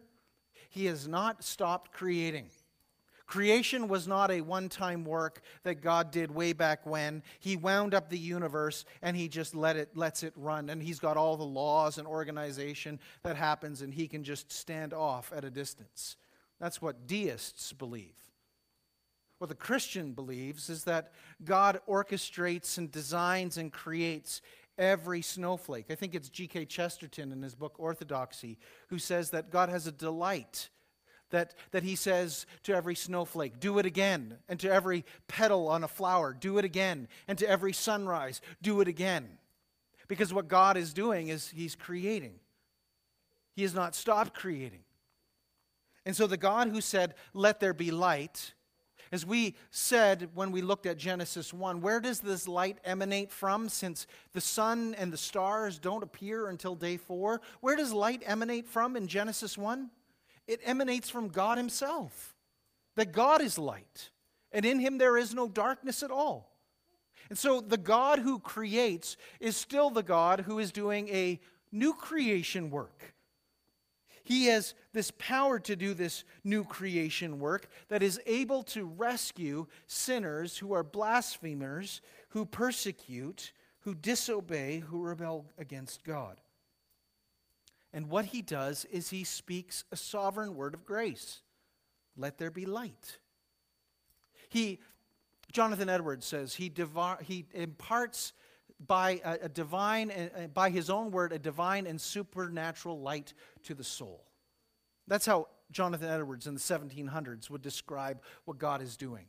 He 0.70 0.86
has 0.86 1.08
not 1.08 1.44
stopped 1.44 1.94
creating. 1.94 2.50
Creation 3.28 3.90
was 3.90 4.08
not 4.08 4.32
a 4.32 4.40
one 4.40 4.70
time 4.70 5.04
work 5.04 5.42
that 5.64 5.82
God 5.82 6.12
did 6.12 6.32
way 6.32 6.54
back 6.54 6.86
when. 6.86 7.22
He 7.40 7.58
wound 7.58 7.94
up 7.94 8.10
the 8.10 8.18
universe 8.18 8.86
and 9.02 9.18
he 9.18 9.28
just 9.28 9.54
let 9.54 9.76
it, 9.76 9.96
lets 9.96 10.24
it 10.24 10.34
run. 10.38 10.70
And 10.70 10.82
he's 10.82 11.00
got 11.00 11.18
all 11.18 11.36
the 11.36 11.44
laws 11.44 11.98
and 11.98 12.08
organization 12.08 13.00
that 13.24 13.36
happens, 13.36 13.82
and 13.82 13.94
he 13.94 14.08
can 14.08 14.24
just 14.24 14.52
stand 14.52 14.94
off 14.94 15.34
at 15.36 15.44
a 15.44 15.50
distance. 15.50 16.16
That's 16.60 16.82
what 16.82 17.06
deists 17.06 17.74
believe. 17.74 18.16
What 19.40 19.50
the 19.50 19.56
Christian 19.56 20.14
believes 20.14 20.70
is 20.70 20.86
that 20.86 21.12
God 21.44 21.82
orchestrates 21.88 22.78
and 22.78 22.90
designs 22.90 23.58
and 23.58 23.72
creates 23.72 24.42
every 24.78 25.22
snowflake. 25.22 25.88
I 25.90 25.96
think 25.96 26.16
it's 26.16 26.30
G.K. 26.30 26.66
Chesterton 26.66 27.32
in 27.32 27.42
his 27.42 27.56
book 27.56 27.76
Orthodoxy 27.78 28.58
who 28.88 29.00
says 29.00 29.32
that 29.32 29.52
God 29.52 29.70
has 29.70 29.86
a 29.86 29.92
delight 29.92 30.70
that, 31.30 31.54
that 31.72 31.84
he 31.84 31.96
says 31.96 32.46
to 32.64 32.74
every 32.74 32.96
snowflake, 32.96 33.60
do 33.60 33.80
it 33.80 33.86
again. 33.86 34.38
And 34.48 34.60
to 34.60 34.72
every 34.72 35.06
petal 35.28 35.68
on 35.68 35.84
a 35.84 35.88
flower, 35.88 36.34
do 36.34 36.58
it 36.58 36.66
again. 36.66 37.08
And 37.28 37.38
to 37.40 37.50
every 37.50 37.74
sunrise, 37.74 38.42
do 38.62 38.82
it 38.82 38.88
again. 38.88 39.38
Because 40.08 40.34
what 40.34 40.48
God 40.48 40.78
is 40.78 40.94
doing 40.94 41.28
is 41.28 41.50
he's 41.50 41.76
creating, 41.76 42.36
he 43.56 43.64
has 43.64 43.74
not 43.74 43.96
stopped 43.96 44.34
creating. 44.34 44.84
And 46.06 46.16
so 46.16 46.26
the 46.26 46.38
God 46.38 46.70
who 46.70 46.80
said, 46.80 47.16
let 47.34 47.60
there 47.60 47.74
be 47.74 47.92
light, 47.92 48.54
as 49.12 49.26
we 49.26 49.56
said 49.72 50.30
when 50.34 50.52
we 50.52 50.62
looked 50.62 50.86
at 50.86 50.98
Genesis 50.98 51.54
1, 51.54 51.82
where 51.82 52.00
does 52.00 52.20
this 52.20 52.48
light 52.48 52.78
emanate 52.84 53.32
from 53.32 53.70
since 53.70 54.08
the 54.34 54.42
sun 54.42 54.96
and 54.96 55.12
the 55.12 55.18
stars 55.18 55.80
don't 55.80 56.04
appear 56.04 56.48
until 56.48 56.76
day 56.76 56.98
4? 56.98 57.42
Where 57.62 57.76
does 57.76 57.94
light 57.94 58.24
emanate 58.26 58.68
from 58.68 58.96
in 58.96 59.08
Genesis 59.08 59.58
1? 59.58 59.90
It 60.48 60.62
emanates 60.64 61.10
from 61.10 61.30
God 61.30 61.58
Himself. 61.58 62.36
That 62.96 63.12
God 63.12 63.42
is 63.42 63.60
light, 63.60 64.10
and 64.52 64.66
in 64.66 64.80
Him 64.80 64.98
there 64.98 65.18
is 65.18 65.34
no 65.34 65.48
darkness 65.48 66.02
at 66.02 66.12
all. 66.12 66.52
And 67.30 67.38
so 67.38 67.62
the 67.62 67.78
God 67.78 68.20
who 68.20 68.40
creates 68.40 69.18
is 69.40 69.58
still 69.58 69.90
the 69.90 70.04
God 70.04 70.42
who 70.42 70.60
is 70.60 70.72
doing 70.72 71.10
a 71.10 71.40
new 71.72 71.94
creation 71.94 72.70
work. 72.72 73.14
He 74.24 74.48
has 74.48 74.74
this 74.92 75.12
power 75.20 75.58
to 75.60 75.76
do 75.76 75.94
this 75.94 76.26
new 76.44 76.66
creation 76.66 77.40
work 77.40 77.70
that 77.88 78.04
is 78.04 78.20
able 78.26 78.64
to 78.64 78.84
rescue 78.86 79.68
sinners 79.88 80.58
who 80.58 80.74
are 80.74 80.84
blasphemers, 80.84 82.02
who 82.30 82.46
persecute, 82.46 83.54
who 83.82 83.96
disobey, 83.96 84.80
who 84.80 85.02
rebel 85.02 85.46
against 85.58 86.04
God. 86.04 86.42
And 87.98 88.12
what 88.12 88.26
he 88.26 88.44
does 88.44 88.86
is 88.92 89.10
he 89.10 89.24
speaks 89.24 89.84
a 89.92 89.96
sovereign 89.96 90.54
word 90.54 90.76
of 90.76 90.86
grace. 90.86 91.42
Let 92.16 92.38
there 92.38 92.52
be 92.52 92.68
light. 92.68 93.18
He, 94.50 94.82
Jonathan 95.52 95.90
Edwards 95.90 96.24
says, 96.24 96.54
he, 96.54 96.72
he 97.24 97.48
imparts 97.56 98.34
by 98.86 99.20
a, 99.26 99.46
a 99.46 99.50
divine, 99.50 100.12
uh, 100.12 100.46
by 100.54 100.70
his 100.70 100.92
own 100.92 101.10
word, 101.10 101.34
a 101.34 101.40
divine 101.40 101.88
and 101.88 102.00
supernatural 102.00 103.00
light 103.00 103.34
to 103.64 103.74
the 103.74 103.84
soul. 103.84 104.24
That's 105.08 105.26
how 105.26 105.48
Jonathan 105.72 106.08
Edwards 106.10 106.46
in 106.46 106.54
the 106.54 106.60
1700s 106.60 107.50
would 107.50 107.64
describe 107.64 108.22
what 108.46 108.60
God 108.60 108.84
is 108.84 108.96
doing. 108.96 109.26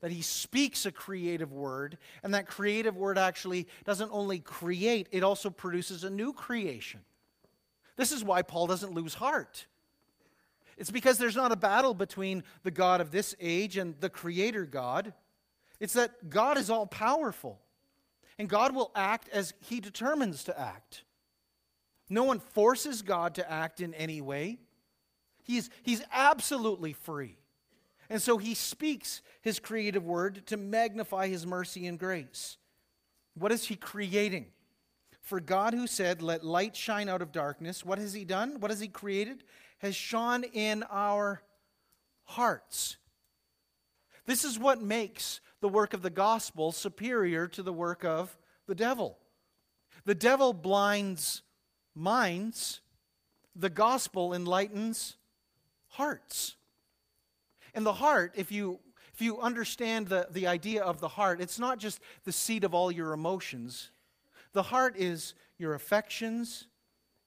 That 0.00 0.10
he 0.10 0.22
speaks 0.22 0.84
a 0.84 0.90
creative 0.90 1.52
word, 1.52 1.96
and 2.24 2.34
that 2.34 2.48
creative 2.48 2.96
word 2.96 3.18
actually 3.18 3.68
doesn't 3.84 4.10
only 4.12 4.40
create, 4.40 5.06
it 5.12 5.22
also 5.22 5.48
produces 5.48 6.02
a 6.02 6.10
new 6.10 6.32
creation. 6.32 7.02
This 7.96 8.12
is 8.12 8.24
why 8.24 8.42
Paul 8.42 8.66
doesn't 8.66 8.92
lose 8.92 9.14
heart. 9.14 9.66
It's 10.76 10.90
because 10.90 11.18
there's 11.18 11.36
not 11.36 11.52
a 11.52 11.56
battle 11.56 11.92
between 11.92 12.42
the 12.62 12.70
God 12.70 13.00
of 13.00 13.10
this 13.10 13.34
age 13.40 13.76
and 13.76 13.94
the 14.00 14.08
Creator 14.08 14.66
God. 14.66 15.12
It's 15.78 15.92
that 15.92 16.30
God 16.30 16.56
is 16.56 16.70
all 16.70 16.86
powerful, 16.86 17.60
and 18.38 18.48
God 18.48 18.74
will 18.74 18.90
act 18.94 19.28
as 19.30 19.52
He 19.60 19.80
determines 19.80 20.44
to 20.44 20.58
act. 20.58 21.04
No 22.08 22.24
one 22.24 22.40
forces 22.40 23.02
God 23.02 23.36
to 23.36 23.50
act 23.50 23.80
in 23.80 23.94
any 23.94 24.20
way. 24.20 24.58
He's, 25.44 25.70
he's 25.82 26.02
absolutely 26.12 26.92
free. 26.92 27.36
And 28.10 28.20
so 28.20 28.38
he 28.38 28.54
speaks 28.54 29.22
his 29.40 29.60
creative 29.60 30.04
word 30.04 30.44
to 30.46 30.56
magnify 30.56 31.28
his 31.28 31.46
mercy 31.46 31.86
and 31.86 31.98
grace. 31.98 32.56
What 33.34 33.52
is 33.52 33.66
he 33.66 33.76
creating? 33.76 34.46
For 35.20 35.40
God, 35.40 35.74
who 35.74 35.86
said, 35.86 36.22
Let 36.22 36.44
light 36.44 36.76
shine 36.76 37.08
out 37.08 37.22
of 37.22 37.32
darkness, 37.32 37.84
what 37.84 37.98
has 37.98 38.12
He 38.12 38.24
done? 38.24 38.60
What 38.60 38.70
has 38.70 38.80
He 38.80 38.88
created? 38.88 39.44
Has 39.78 39.94
shone 39.94 40.44
in 40.44 40.84
our 40.90 41.42
hearts. 42.24 42.96
This 44.26 44.44
is 44.44 44.58
what 44.58 44.80
makes 44.80 45.40
the 45.60 45.68
work 45.68 45.94
of 45.94 46.02
the 46.02 46.10
gospel 46.10 46.72
superior 46.72 47.48
to 47.48 47.62
the 47.62 47.72
work 47.72 48.04
of 48.04 48.36
the 48.66 48.74
devil. 48.74 49.18
The 50.04 50.14
devil 50.14 50.52
blinds 50.52 51.42
minds, 51.94 52.80
the 53.56 53.70
gospel 53.70 54.32
enlightens 54.32 55.16
hearts. 55.88 56.56
And 57.74 57.84
the 57.84 57.92
heart, 57.92 58.32
if 58.36 58.50
you 58.52 58.80
if 59.12 59.20
you 59.20 59.38
understand 59.40 60.08
the, 60.08 60.28
the 60.30 60.46
idea 60.46 60.82
of 60.82 61.00
the 61.00 61.08
heart, 61.08 61.42
it's 61.42 61.58
not 61.58 61.78
just 61.78 62.00
the 62.24 62.32
seat 62.32 62.64
of 62.64 62.72
all 62.72 62.90
your 62.90 63.12
emotions. 63.12 63.90
The 64.52 64.62
heart 64.64 64.96
is 64.96 65.34
your 65.58 65.74
affections, 65.74 66.66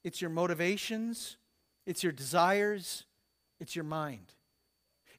it's 0.04 0.22
your 0.22 0.30
motivations, 0.30 1.38
it's 1.86 2.04
your 2.04 2.12
desires, 2.12 3.06
it's 3.60 3.76
your 3.76 3.86
mind. 3.86 4.34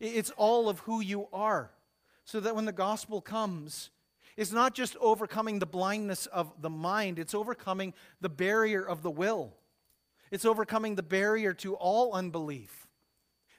It's 0.01 0.31
all 0.37 0.69
of 0.69 0.81
who 0.81 1.01
you 1.01 1.29
are. 1.33 1.71
So 2.25 2.41
that 2.41 2.55
when 2.55 2.65
the 2.65 2.73
gospel 2.73 3.21
comes, 3.21 3.91
it's 4.37 4.53
not 4.53 4.75
just 4.75 4.97
overcoming 5.01 5.59
the 5.59 5.67
blindness 5.67 6.27
of 6.27 6.53
the 6.61 6.71
mind, 6.71 7.19
it's 7.19 7.35
overcoming 7.35 7.95
the 8.21 8.29
barrier 8.29 8.83
of 8.83 9.03
the 9.03 9.11
will. 9.11 9.55
It's 10.31 10.45
overcoming 10.45 10.97
the 10.97 11.03
barrier 11.03 11.53
to 11.55 11.75
all 11.75 12.13
unbelief. 12.13 12.89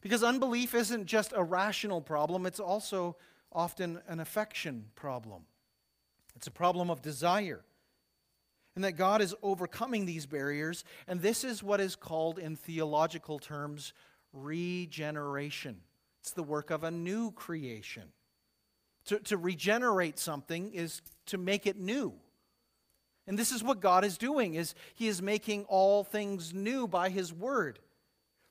Because 0.02 0.24
unbelief 0.24 0.76
isn't 0.76 1.06
just 1.06 1.34
a 1.36 1.44
rational 1.44 2.02
problem, 2.02 2.46
it's 2.46 2.60
also 2.60 3.16
often 3.52 4.02
an 4.08 4.20
affection 4.20 4.86
problem. 4.96 5.44
It's 6.36 6.48
a 6.48 6.52
problem 6.52 6.90
of 6.90 7.02
desire 7.02 7.64
and 8.76 8.84
that 8.84 8.94
God 8.94 9.22
is 9.22 9.34
overcoming 9.42 10.06
these 10.06 10.26
barriers. 10.26 10.84
And 11.08 11.22
this 11.22 11.44
is 11.44 11.64
what 11.64 11.80
is 11.80 11.96
called, 11.96 12.38
in 12.38 12.56
theological 12.56 13.40
terms, 13.40 13.94
regeneration. 14.34 15.78
It's 16.22 16.32
the 16.32 16.44
work 16.44 16.72
of 16.72 16.84
a 16.84 16.92
new 16.92 17.32
creation. 17.32 18.12
To, 19.08 19.20
to 19.20 19.38
regenerate 19.38 20.20
something 20.20 20.74
is 20.74 21.02
to 21.28 21.38
make 21.38 21.68
it 21.68 21.78
new. 21.78 22.14
And 23.28 23.40
this 23.40 23.52
is 23.52 23.64
what 23.64 23.80
God 23.80 24.04
is 24.04 24.18
doing 24.18 24.56
is 24.56 24.76
he 24.94 25.08
is 25.08 25.22
making 25.22 25.66
all 25.66 26.04
things 26.04 26.54
new 26.54 26.88
by 26.88 27.10
his 27.10 27.32
word. 27.34 27.80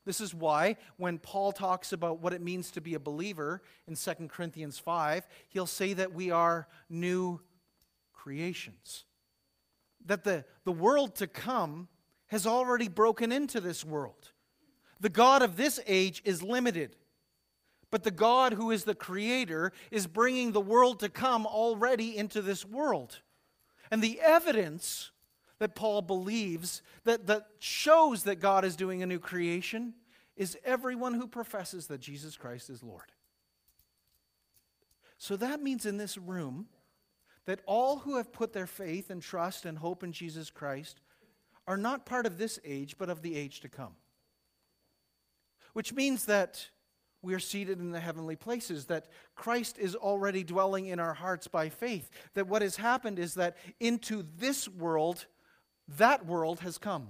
This 0.05 0.21
is 0.21 0.35
why 0.35 0.77
when 0.97 1.19
Paul 1.19 1.53
talks 1.53 1.93
about 1.93 2.21
what 2.21 2.33
it 2.33 2.41
means 2.41 2.71
to 2.73 2.81
be 2.81 2.95
a 2.95 3.01
believer 3.01 3.63
in 3.89 3.95
2 3.95 4.29
Corinthians 4.29 4.79
5, 4.79 5.27
he'll 5.49 5.67
say 5.67 5.93
that 5.95 6.13
we 6.13 6.31
are 6.31 6.69
new 6.89 7.41
creations 8.13 9.05
that 10.05 10.25
the, 10.25 10.45
the 10.65 10.73
world 10.73 11.17
to 11.17 11.27
come 11.27 11.89
has 12.29 12.47
already 12.47 12.89
broken 12.89 13.33
into 13.33 13.61
this 13.61 13.85
world. 13.85 14.33
The 15.01 15.09
God 15.09 15.43
of 15.43 15.57
this 15.57 15.81
age 15.87 16.23
is 16.25 16.43
limited. 16.43 16.97
But 17.91 18.03
the 18.03 18.11
God 18.11 18.55
who 18.55 18.71
is 18.71 18.85
the 18.85 18.95
creator 18.95 19.73
is 19.91 20.07
bringing 20.07 20.53
the 20.53 20.61
world 20.61 21.01
to 21.01 21.09
come 21.09 21.47
already 21.47 22.17
into 22.17 22.43
this 22.43 22.65
world. 22.65 23.21
And 23.91 24.03
the 24.03 24.21
evidence 24.21 25.13
that 25.59 25.77
Paul 25.77 26.03
believes 26.03 26.83
that, 27.05 27.27
that 27.29 27.47
shows 27.61 28.25
that 28.25 28.41
God 28.41 28.65
is 28.65 28.75
doing 28.75 29.03
a 29.03 29.07
new 29.07 29.21
creation 29.21 29.95
is 30.37 30.59
everyone 30.65 31.15
who 31.15 31.29
professes 31.29 31.87
that 31.87 32.01
Jesus 32.01 32.37
Christ 32.37 32.69
is 32.69 32.83
Lord. 32.83 33.13
So 35.17 35.37
that 35.37 35.63
means 35.63 35.87
in 35.87 35.97
this 35.97 36.19
room, 36.19 36.67
that 37.47 37.61
all 37.67 37.99
who 37.99 38.17
have 38.17 38.33
put 38.33 38.53
their 38.53 38.67
faith 38.67 39.11
and 39.11 39.23
trust 39.23 39.65
and 39.65 39.79
hope 39.79 40.03
in 40.03 40.13
Jesus 40.13 40.51
Christ 40.51 41.01
are 41.67 41.77
not 41.77 42.07
part 42.07 42.27
of 42.27 42.39
this 42.39 42.59
age, 42.65 42.97
but 42.99 43.11
of 43.11 43.23
the 43.23 43.37
age 43.37 43.61
to 43.61 43.69
come. 43.69 43.95
Which 45.73 45.93
means 45.93 46.27
that 46.27 46.69
we 47.23 47.35
are 47.35 47.41
seated 47.41 47.81
in 47.81 47.91
the 47.91 48.01
heavenly 48.01 48.37
places, 48.37 48.87
that 48.87 49.07
Christ 49.35 49.79
is 49.79 49.95
already 49.95 50.45
dwelling 50.45 50.87
in 50.87 51.01
our 51.01 51.15
hearts 51.15 51.49
by 51.49 51.71
faith, 51.71 52.11
that 52.35 52.47
what 52.47 52.63
has 52.63 52.77
happened 52.77 53.19
is 53.19 53.35
that 53.35 53.57
into 53.81 54.25
this 54.39 54.69
world, 54.69 55.27
that 55.97 56.27
world 56.27 56.61
has 56.61 56.79
come. 56.79 57.09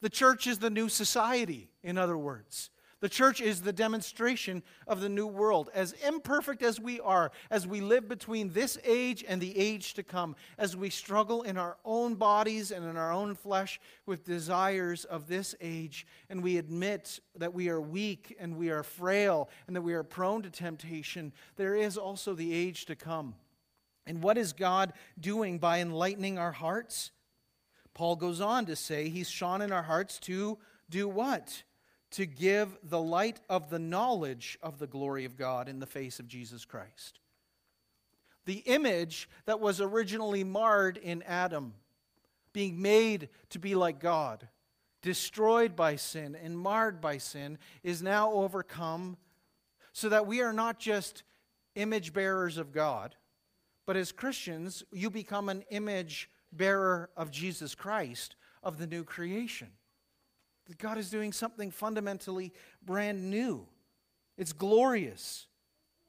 The 0.00 0.08
church 0.08 0.46
is 0.46 0.58
the 0.58 0.70
new 0.70 0.88
society, 0.88 1.68
in 1.82 1.98
other 1.98 2.16
words. 2.16 2.70
The 3.00 3.08
church 3.10 3.42
is 3.42 3.60
the 3.60 3.74
demonstration 3.74 4.62
of 4.86 5.00
the 5.00 5.10
new 5.10 5.26
world. 5.26 5.68
As 5.74 5.92
imperfect 5.92 6.62
as 6.62 6.80
we 6.80 6.98
are, 7.00 7.30
as 7.50 7.66
we 7.66 7.82
live 7.82 8.08
between 8.08 8.52
this 8.54 8.78
age 8.84 9.22
and 9.28 9.40
the 9.40 9.56
age 9.56 9.92
to 9.94 10.02
come, 10.02 10.34
as 10.56 10.76
we 10.76 10.88
struggle 10.88 11.42
in 11.42 11.58
our 11.58 11.76
own 11.84 12.14
bodies 12.14 12.70
and 12.70 12.86
in 12.86 12.96
our 12.96 13.12
own 13.12 13.34
flesh 13.34 13.78
with 14.06 14.24
desires 14.24 15.04
of 15.04 15.28
this 15.28 15.54
age, 15.60 16.06
and 16.30 16.42
we 16.42 16.56
admit 16.56 17.20
that 17.36 17.52
we 17.52 17.68
are 17.68 17.80
weak 17.80 18.34
and 18.40 18.56
we 18.56 18.70
are 18.70 18.82
frail 18.82 19.50
and 19.66 19.76
that 19.76 19.82
we 19.82 19.92
are 19.92 20.02
prone 20.02 20.42
to 20.42 20.50
temptation, 20.50 21.34
there 21.56 21.74
is 21.74 21.98
also 21.98 22.32
the 22.32 22.54
age 22.54 22.86
to 22.86 22.96
come. 22.96 23.34
And 24.06 24.22
what 24.22 24.38
is 24.38 24.54
God 24.54 24.94
doing 25.20 25.58
by 25.58 25.80
enlightening 25.80 26.38
our 26.38 26.52
hearts? 26.52 27.10
Paul 27.92 28.16
goes 28.16 28.40
on 28.40 28.64
to 28.66 28.76
say 28.76 29.10
he's 29.10 29.28
shone 29.28 29.60
in 29.60 29.70
our 29.70 29.82
hearts 29.82 30.18
to 30.20 30.56
do 30.88 31.08
what? 31.08 31.62
To 32.16 32.24
give 32.24 32.78
the 32.82 33.00
light 33.00 33.40
of 33.50 33.68
the 33.68 33.78
knowledge 33.78 34.58
of 34.62 34.78
the 34.78 34.86
glory 34.86 35.26
of 35.26 35.36
God 35.36 35.68
in 35.68 35.80
the 35.80 35.86
face 35.86 36.18
of 36.18 36.26
Jesus 36.26 36.64
Christ. 36.64 37.20
The 38.46 38.62
image 38.64 39.28
that 39.44 39.60
was 39.60 39.82
originally 39.82 40.42
marred 40.42 40.96
in 40.96 41.22
Adam, 41.24 41.74
being 42.54 42.80
made 42.80 43.28
to 43.50 43.58
be 43.58 43.74
like 43.74 44.00
God, 44.00 44.48
destroyed 45.02 45.76
by 45.76 45.96
sin 45.96 46.34
and 46.42 46.58
marred 46.58 47.02
by 47.02 47.18
sin, 47.18 47.58
is 47.82 48.02
now 48.02 48.32
overcome 48.32 49.18
so 49.92 50.08
that 50.08 50.26
we 50.26 50.40
are 50.40 50.54
not 50.54 50.78
just 50.78 51.22
image 51.74 52.14
bearers 52.14 52.56
of 52.56 52.72
God, 52.72 53.14
but 53.84 53.94
as 53.94 54.10
Christians, 54.10 54.82
you 54.90 55.10
become 55.10 55.50
an 55.50 55.64
image 55.68 56.30
bearer 56.50 57.10
of 57.14 57.30
Jesus 57.30 57.74
Christ, 57.74 58.36
of 58.62 58.78
the 58.78 58.86
new 58.86 59.04
creation. 59.04 59.68
That 60.66 60.78
God 60.78 60.98
is 60.98 61.10
doing 61.10 61.32
something 61.32 61.70
fundamentally 61.70 62.52
brand 62.84 63.30
new. 63.30 63.66
It's 64.36 64.52
glorious, 64.52 65.46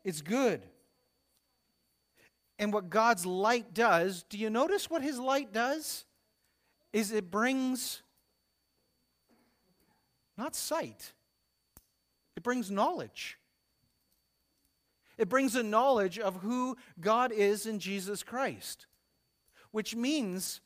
it's 0.03 0.21
good. 0.21 0.61
And 2.59 2.73
what 2.73 2.89
God's 2.89 3.25
light 3.25 3.73
does, 3.73 4.23
do 4.23 4.37
you 4.37 4.49
notice 4.49 4.89
what 4.89 5.03
his 5.03 5.19
light 5.19 5.53
does? 5.53 6.05
Is 6.91 7.11
it 7.11 7.29
brings 7.29 8.01
not 10.37 10.55
sight, 10.55 11.13
it 12.35 12.43
brings 12.43 12.69
knowledge. 12.69 13.37
It 15.17 15.29
brings 15.29 15.55
a 15.55 15.63
knowledge 15.63 16.19
of 16.19 16.35
who 16.41 16.77
God 16.99 17.31
is 17.31 17.65
in 17.65 17.79
Jesus 17.79 18.21
Christ, 18.21 18.85
which 19.71 19.95
means 19.95 20.61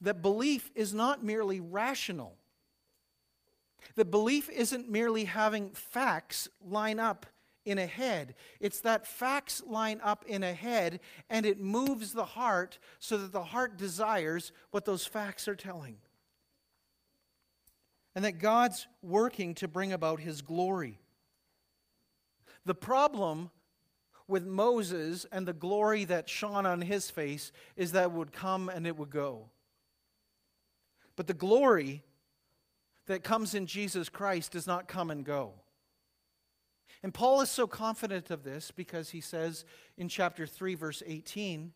that 0.00 0.22
belief 0.22 0.70
is 0.76 0.94
not 0.94 1.24
merely 1.24 1.58
rational. 1.58 2.36
The 3.94 4.04
belief 4.04 4.48
isn't 4.50 4.90
merely 4.90 5.24
having 5.24 5.70
facts 5.70 6.48
line 6.60 7.00
up 7.00 7.26
in 7.64 7.78
a 7.78 7.86
head. 7.86 8.34
It's 8.60 8.80
that 8.80 9.06
facts 9.06 9.62
line 9.66 10.00
up 10.02 10.24
in 10.26 10.42
a 10.42 10.54
head 10.54 11.00
and 11.28 11.44
it 11.44 11.60
moves 11.60 12.12
the 12.12 12.24
heart 12.24 12.78
so 12.98 13.18
that 13.18 13.32
the 13.32 13.42
heart 13.42 13.76
desires 13.76 14.52
what 14.70 14.84
those 14.84 15.04
facts 15.06 15.46
are 15.48 15.54
telling. 15.54 15.98
And 18.14 18.24
that 18.24 18.38
God's 18.38 18.86
working 19.02 19.54
to 19.56 19.68
bring 19.68 19.92
about 19.92 20.20
his 20.20 20.40
glory. 20.40 20.98
The 22.64 22.74
problem 22.74 23.50
with 24.26 24.46
Moses 24.46 25.26
and 25.30 25.46
the 25.46 25.52
glory 25.52 26.04
that 26.04 26.28
shone 26.28 26.66
on 26.66 26.80
his 26.80 27.10
face 27.10 27.52
is 27.76 27.92
that 27.92 28.04
it 28.04 28.12
would 28.12 28.32
come 28.32 28.68
and 28.68 28.86
it 28.86 28.96
would 28.96 29.10
go. 29.10 29.50
But 31.16 31.26
the 31.26 31.34
glory 31.34 32.02
that 33.08 33.24
comes 33.24 33.54
in 33.54 33.66
Jesus 33.66 34.08
Christ 34.08 34.52
does 34.52 34.66
not 34.66 34.88
come 34.88 35.10
and 35.10 35.24
go. 35.24 35.52
And 37.02 37.12
Paul 37.12 37.40
is 37.40 37.50
so 37.50 37.66
confident 37.66 38.30
of 38.30 38.44
this 38.44 38.70
because 38.70 39.10
he 39.10 39.20
says 39.20 39.64
in 39.96 40.08
chapter 40.08 40.46
3, 40.46 40.74
verse 40.74 41.02
18, 41.06 41.72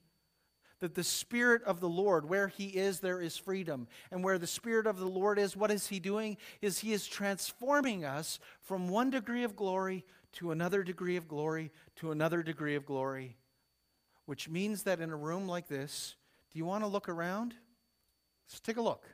that 0.80 0.94
the 0.96 1.04
Spirit 1.04 1.62
of 1.62 1.78
the 1.78 1.88
Lord, 1.88 2.28
where 2.28 2.48
He 2.48 2.66
is, 2.66 2.98
there 2.98 3.20
is 3.20 3.36
freedom. 3.36 3.86
And 4.10 4.24
where 4.24 4.36
the 4.36 4.48
Spirit 4.48 4.88
of 4.88 4.98
the 4.98 5.06
Lord 5.06 5.38
is, 5.38 5.56
what 5.56 5.70
is 5.70 5.86
He 5.86 6.00
doing? 6.00 6.36
Is 6.60 6.80
He 6.80 6.92
is 6.92 7.06
transforming 7.06 8.04
us 8.04 8.40
from 8.60 8.88
one 8.88 9.08
degree 9.08 9.44
of 9.44 9.54
glory 9.54 10.04
to 10.32 10.50
another 10.50 10.82
degree 10.82 11.16
of 11.16 11.28
glory 11.28 11.70
to 11.96 12.10
another 12.10 12.42
degree 12.42 12.74
of 12.74 12.84
glory. 12.84 13.36
Which 14.26 14.48
means 14.48 14.82
that 14.82 15.00
in 15.00 15.10
a 15.10 15.16
room 15.16 15.46
like 15.46 15.68
this, 15.68 16.16
do 16.50 16.58
you 16.58 16.64
want 16.64 16.82
to 16.82 16.88
look 16.88 17.08
around? 17.08 17.54
Let's 18.48 18.60
take 18.60 18.76
a 18.76 18.82
look. 18.82 19.06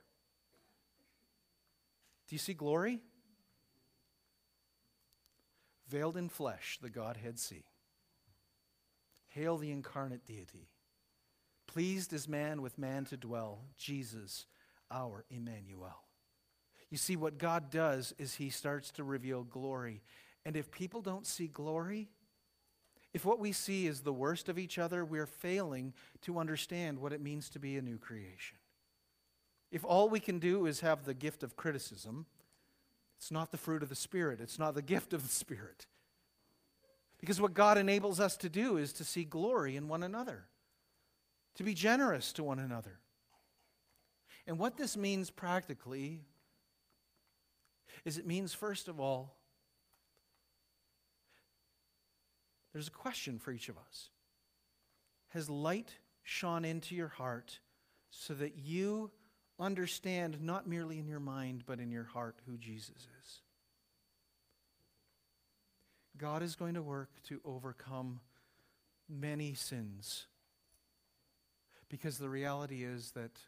Do 2.29 2.35
you 2.35 2.39
see 2.39 2.55
glory? 2.55 3.01
Veiled 5.89 6.19
in 6.19 6.29
flesh, 6.29 6.79
the 6.83 6.91
Godhead 6.91 7.39
see. 7.39 7.65
Hail 9.29 9.57
the 9.57 9.71
incarnate 9.71 10.27
deity. 10.27 10.69
Pleased 11.67 12.13
as 12.13 12.29
man 12.29 12.61
with 12.61 12.79
man 12.79 13.07
to 13.07 13.17
dwell, 13.17 13.61
Jesus, 13.79 14.47
our 14.91 15.25
Emmanuel. 15.31 16.05
You 16.91 16.99
see, 16.99 17.17
what 17.17 17.39
God 17.39 17.71
does 17.71 18.15
is 18.19 18.35
he 18.35 18.51
starts 18.51 18.91
to 18.93 19.05
reveal 19.05 19.45
glory. 19.45 20.03
And 20.45 20.57
if 20.57 20.71
people 20.71 21.01
don't 21.03 21.27
see 21.27 21.47
glory, 21.47 22.09
if 23.13 23.25
what 23.25 23.39
we 23.39 23.53
see 23.53 23.87
is 23.87 24.01
the 24.01 24.13
worst 24.13 24.49
of 24.49 24.59
each 24.59 24.79
other, 24.79 25.05
we're 25.05 25.27
failing 25.27 25.95
to 26.23 26.39
understand 26.39 26.99
what 26.99 27.13
it 27.13 27.23
means 27.23 27.49
to 27.51 27.59
be 27.59 27.77
a 27.77 27.83
new 27.83 27.99
creation. 27.99 28.59
If 29.71 29.85
all 29.85 30.09
we 30.09 30.21
can 30.21 30.39
do 30.39 30.67
is 30.67 30.81
have 30.81 31.05
the 31.05 31.15
gift 31.15 31.43
of 31.43 31.57
criticism, 31.57 32.27
it's 33.19 33.31
not 33.31 33.51
the 33.51 33.59
fruit 33.59 33.83
of 33.83 33.89
the 33.89 33.95
Spirit, 33.95 34.41
it's 34.41 34.59
not 34.59 34.75
the 34.75 34.83
gift 34.95 35.13
of 35.13 35.23
the 35.23 35.35
Spirit. 35.35 35.87
Because 37.19 37.41
what 37.41 37.53
God 37.53 37.79
enables 37.79 38.21
us 38.21 38.37
to 38.39 38.49
do 38.49 38.77
is 38.77 38.93
to 38.95 39.05
see 39.05 39.25
glory 39.25 39.77
in 39.77 39.89
one 39.89 40.03
another, 40.03 40.45
to 41.57 41.65
be 41.65 41.75
generous 41.75 42.33
to 42.35 42.45
one 42.45 42.61
another. 42.61 43.01
And 44.47 44.59
what 44.59 44.77
this 44.77 44.97
means 44.97 45.31
practically 45.31 46.23
is 48.05 48.17
it 48.17 48.27
means, 48.27 48.55
first 48.55 48.89
of 48.89 49.01
all, 49.01 49.35
there's 52.73 52.89
a 52.89 52.93
question 52.93 53.39
for 53.39 53.51
each 53.51 53.69
of 53.69 53.77
us 53.77 54.11
Has 55.29 55.51
light 55.51 55.93
shone 56.23 56.65
into 56.65 56.95
your 56.95 57.09
heart 57.09 57.59
so 58.11 58.33
that 58.35 58.57
you 58.57 59.11
understand, 59.59 60.41
not 60.41 60.69
merely 60.69 60.99
in 60.99 61.07
your 61.07 61.21
mind, 61.21 61.65
but 61.67 61.81
in 61.81 61.91
your 61.91 62.05
heart, 62.05 62.37
who 62.47 62.57
Jesus 62.57 62.97
is. 62.97 63.41
God 66.17 66.43
is 66.43 66.57
going 66.57 66.75
to 66.75 66.83
work 66.83 67.11
to 67.29 67.41
overcome 67.45 68.21
many 69.09 69.55
sins. 69.55 70.27
Because 71.89 72.19
the 72.19 72.29
reality 72.29 72.85
is 72.85 73.13
that 73.13 73.39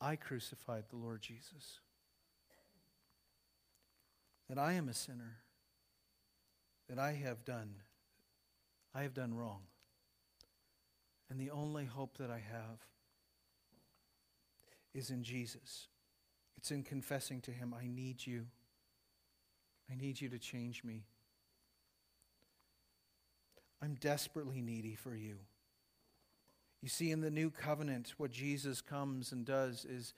I 0.00 0.16
crucified 0.16 0.84
the 0.90 0.96
Lord 0.96 1.20
Jesus. 1.22 1.80
That 4.48 4.58
I 4.58 4.72
am 4.72 4.88
a 4.88 4.94
sinner. 4.94 5.36
That 6.88 6.98
I 6.98 7.12
have 7.12 7.44
done, 7.44 7.74
I 8.94 9.02
have 9.02 9.12
done 9.12 9.34
wrong. 9.34 9.60
And 11.28 11.38
the 11.38 11.50
only 11.50 11.84
hope 11.84 12.16
that 12.16 12.30
I 12.30 12.38
have 12.50 12.78
is 14.94 15.10
in 15.10 15.22
Jesus. 15.22 15.88
It's 16.56 16.70
in 16.70 16.82
confessing 16.82 17.40
to 17.42 17.50
Him, 17.50 17.74
I 17.78 17.86
need 17.86 18.26
you. 18.26 18.46
I 19.90 19.94
need 19.94 20.20
you 20.20 20.28
to 20.28 20.38
change 20.38 20.84
me. 20.84 21.04
I'm 23.82 23.94
desperately 23.94 24.60
needy 24.60 24.94
for 24.94 25.14
you. 25.14 25.36
You 26.82 26.88
see, 26.88 27.10
in 27.10 27.20
the 27.20 27.30
new 27.30 27.50
covenant, 27.50 28.14
what 28.18 28.30
Jesus 28.30 28.80
comes 28.80 29.32
and 29.32 29.44
does 29.44 29.84
is 29.84 30.14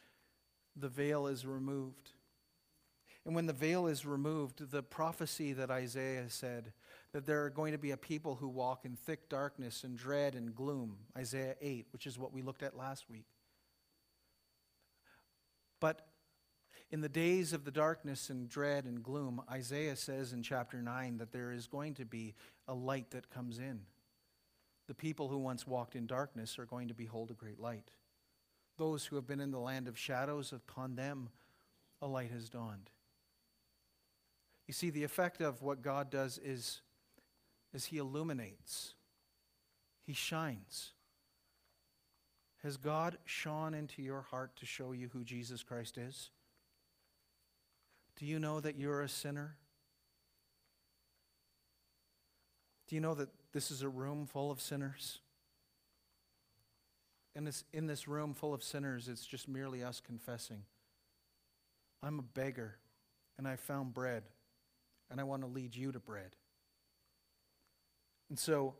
the 0.76 0.88
veil 0.88 1.26
is 1.26 1.46
removed. 1.46 2.12
And 3.24 3.34
when 3.34 3.46
the 3.46 3.52
veil 3.52 3.86
is 3.86 4.06
removed, 4.06 4.70
the 4.70 4.82
prophecy 4.82 5.52
that 5.52 5.70
Isaiah 5.70 6.28
said 6.28 6.72
that 7.12 7.26
there 7.26 7.44
are 7.44 7.50
going 7.50 7.72
to 7.72 7.78
be 7.78 7.90
a 7.90 7.96
people 7.96 8.36
who 8.36 8.48
walk 8.48 8.84
in 8.84 8.96
thick 8.96 9.28
darkness 9.28 9.84
and 9.84 9.96
dread 9.96 10.34
and 10.34 10.54
gloom, 10.54 10.96
Isaiah 11.16 11.56
8, 11.60 11.86
which 11.92 12.06
is 12.06 12.18
what 12.18 12.32
we 12.32 12.42
looked 12.42 12.62
at 12.62 12.76
last 12.76 13.10
week. 13.10 13.26
But 15.80 16.06
in 16.90 17.00
the 17.00 17.08
days 17.08 17.52
of 17.52 17.64
the 17.64 17.70
darkness 17.70 18.30
and 18.30 18.48
dread 18.48 18.84
and 18.84 19.02
gloom, 19.02 19.42
Isaiah 19.50 19.96
says 19.96 20.32
in 20.32 20.42
chapter 20.42 20.82
9 20.82 21.18
that 21.18 21.32
there 21.32 21.52
is 21.52 21.66
going 21.66 21.94
to 21.94 22.04
be 22.04 22.34
a 22.68 22.74
light 22.74 23.10
that 23.10 23.30
comes 23.30 23.58
in. 23.58 23.80
The 24.86 24.94
people 24.94 25.28
who 25.28 25.38
once 25.38 25.66
walked 25.66 25.94
in 25.94 26.06
darkness 26.06 26.58
are 26.58 26.66
going 26.66 26.88
to 26.88 26.94
behold 26.94 27.30
a 27.30 27.34
great 27.34 27.60
light. 27.60 27.90
Those 28.76 29.06
who 29.06 29.16
have 29.16 29.26
been 29.26 29.40
in 29.40 29.52
the 29.52 29.60
land 29.60 29.86
of 29.88 29.96
shadows, 29.96 30.52
upon 30.52 30.96
them 30.96 31.28
a 32.02 32.06
light 32.06 32.30
has 32.32 32.48
dawned. 32.48 32.90
You 34.66 34.74
see, 34.74 34.90
the 34.90 35.04
effect 35.04 35.40
of 35.40 35.62
what 35.62 35.82
God 35.82 36.10
does 36.10 36.38
is, 36.38 36.80
is 37.72 37.86
He 37.86 37.98
illuminates, 37.98 38.94
He 40.06 40.12
shines. 40.12 40.92
Has 42.62 42.76
God 42.76 43.16
shone 43.24 43.74
into 43.74 44.02
your 44.02 44.22
heart 44.22 44.54
to 44.56 44.66
show 44.66 44.92
you 44.92 45.08
who 45.12 45.24
Jesus 45.24 45.62
Christ 45.62 45.96
is? 45.96 46.30
Do 48.16 48.26
you 48.26 48.38
know 48.38 48.60
that 48.60 48.76
you're 48.78 49.00
a 49.00 49.08
sinner? 49.08 49.56
Do 52.86 52.94
you 52.94 53.00
know 53.00 53.14
that 53.14 53.30
this 53.52 53.70
is 53.70 53.82
a 53.82 53.88
room 53.88 54.26
full 54.26 54.50
of 54.50 54.60
sinners? 54.60 55.20
And 57.34 57.46
this, 57.46 57.64
in 57.72 57.86
this 57.86 58.06
room 58.06 58.34
full 58.34 58.52
of 58.52 58.62
sinners, 58.62 59.08
it's 59.08 59.24
just 59.24 59.48
merely 59.48 59.82
us 59.82 60.00
confessing 60.04 60.64
I'm 62.02 62.18
a 62.18 62.22
beggar, 62.22 62.76
and 63.38 63.46
I 63.46 63.56
found 63.56 63.94
bread, 63.94 64.24
and 65.10 65.20
I 65.20 65.24
want 65.24 65.42
to 65.42 65.48
lead 65.48 65.76
you 65.76 65.92
to 65.92 65.98
bread. 65.98 66.34
And 68.28 68.38
so, 68.38 68.74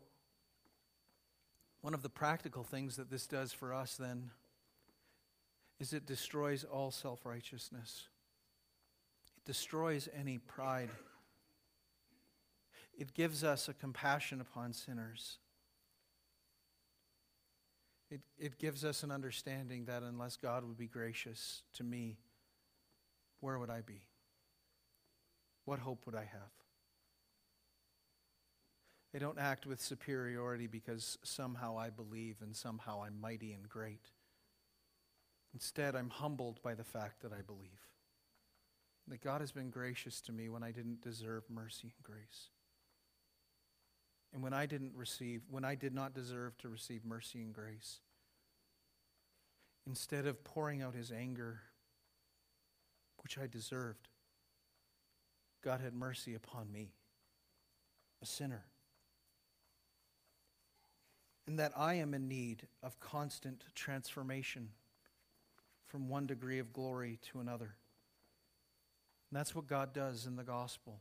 one 1.81 1.95
of 1.95 2.03
the 2.03 2.09
practical 2.09 2.63
things 2.63 2.97
that 2.97 3.11
this 3.11 3.27
does 3.27 3.53
for 3.53 3.73
us 3.73 3.97
then 3.97 4.31
is 5.79 5.93
it 5.93 6.07
destroys 6.07 6.65
all 6.65 6.91
self 6.91 7.25
righteousness, 7.25 8.09
it 9.37 9.45
destroys 9.45 10.09
any 10.19 10.39
pride. 10.39 10.91
It 12.99 13.15
gives 13.15 13.45
us 13.45 13.67
a 13.67 13.73
compassion 13.73 14.43
upon 14.43 14.75
sinners. 14.75 15.39
It, 18.11 18.21
it 18.39 18.59
gives 18.59 18.85
us 18.85 19.03
an 19.03 19.11
understanding 19.11 19.87
that 19.87 20.03
unless 20.03 20.37
God 20.37 20.65
would 20.67 20.77
be 20.77 20.87
gracious 20.87 21.63
to 21.75 21.85
me, 21.85 22.19
where 23.41 23.59
would 23.59 23.71
I 23.71 23.81
be? 23.81 24.03
What 25.65 25.79
hope 25.79 26.05
would 26.05 26.15
I 26.15 26.25
have? 26.25 26.60
I 29.15 29.19
don't 29.19 29.39
act 29.39 29.67
with 29.67 29.81
superiority 29.81 30.69
because 30.69 31.19
somehow 31.25 31.77
I 31.77 31.91
believe 31.91 32.37
and 32.43 32.55
somehow 32.55 33.03
I'm 33.03 33.21
mighty 33.21 33.53
and 33.53 33.69
great. 33.69 34.07
Instead, 35.53 35.97
I'm 35.97 36.11
humbled 36.11 36.61
by 36.63 36.75
the 36.75 36.85
fact 36.85 37.23
that 37.23 37.33
I 37.33 37.43
believe. 37.43 37.81
That 39.09 39.21
God 39.21 39.41
has 39.41 39.51
been 39.51 39.71
gracious 39.71 40.21
to 40.23 40.33
me 40.33 40.49
when 40.49 40.63
I 40.63 40.71
didn't 40.71 41.01
deserve 41.01 41.43
mercy 41.51 41.93
and 41.97 42.05
grace. 42.05 42.51
And 44.33 44.45
when 44.45 44.53
I 44.53 44.67
didn't 44.67 44.93
receive, 44.95 45.41
when 45.51 45.65
I 45.65 45.75
did 45.75 45.93
not 45.93 46.15
deserve 46.15 46.57
to 46.59 46.69
receive 46.69 47.05
mercy 47.05 47.41
and 47.41 47.53
grace, 47.53 47.99
instead 49.89 50.27
of 50.27 50.45
pouring 50.45 50.83
out 50.83 50.95
his 50.95 51.11
anger, 51.11 51.63
which 53.25 53.39
I 53.39 53.49
deserved, 53.49 54.07
God 55.65 55.81
had 55.81 55.95
mercy 55.95 56.37
upon 56.37 56.71
me, 56.71 56.93
a 58.23 58.27
sinner 58.27 58.67
and 61.47 61.59
that 61.59 61.73
I 61.77 61.95
am 61.95 62.15
in 62.15 62.29
need 62.29 62.67
of 62.83 63.01
constant 63.01 63.65
transformation 63.75 64.71
from 65.87 66.09
one 66.09 66.27
degree 66.27 66.59
of 66.59 66.73
glory 66.73 67.19
to 67.33 67.41
another. 67.41 67.75
And 69.31 69.39
that's 69.39 69.55
what 69.55 69.67
God 69.67 69.93
does 69.93 70.27
in 70.27 70.37
the 70.37 70.45
gospel. 70.45 71.01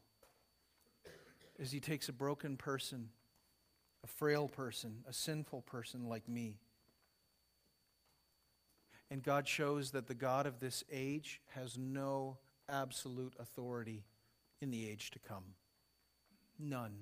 Is 1.58 1.72
he 1.72 1.80
takes 1.80 2.10
a 2.10 2.14
broken 2.14 2.58
person, 2.58 3.10
a 4.04 4.08
frail 4.08 4.48
person, 4.48 5.04
a 5.08 5.14
sinful 5.14 5.62
person 5.64 6.08
like 6.08 6.28
me. 6.28 6.58
And 9.12 9.24
God 9.24 9.48
shows 9.48 9.92
that 9.92 10.08
the 10.08 10.14
God 10.14 10.46
of 10.46 10.60
this 10.60 10.84
age 10.92 11.42
has 11.56 11.78
no 11.78 12.38
absolute 12.70 13.34
authority 13.40 14.04
in 14.62 14.72
the 14.72 14.88
age 14.88 15.12
to 15.12 15.20
come. 15.20 15.56
None. 16.60 16.94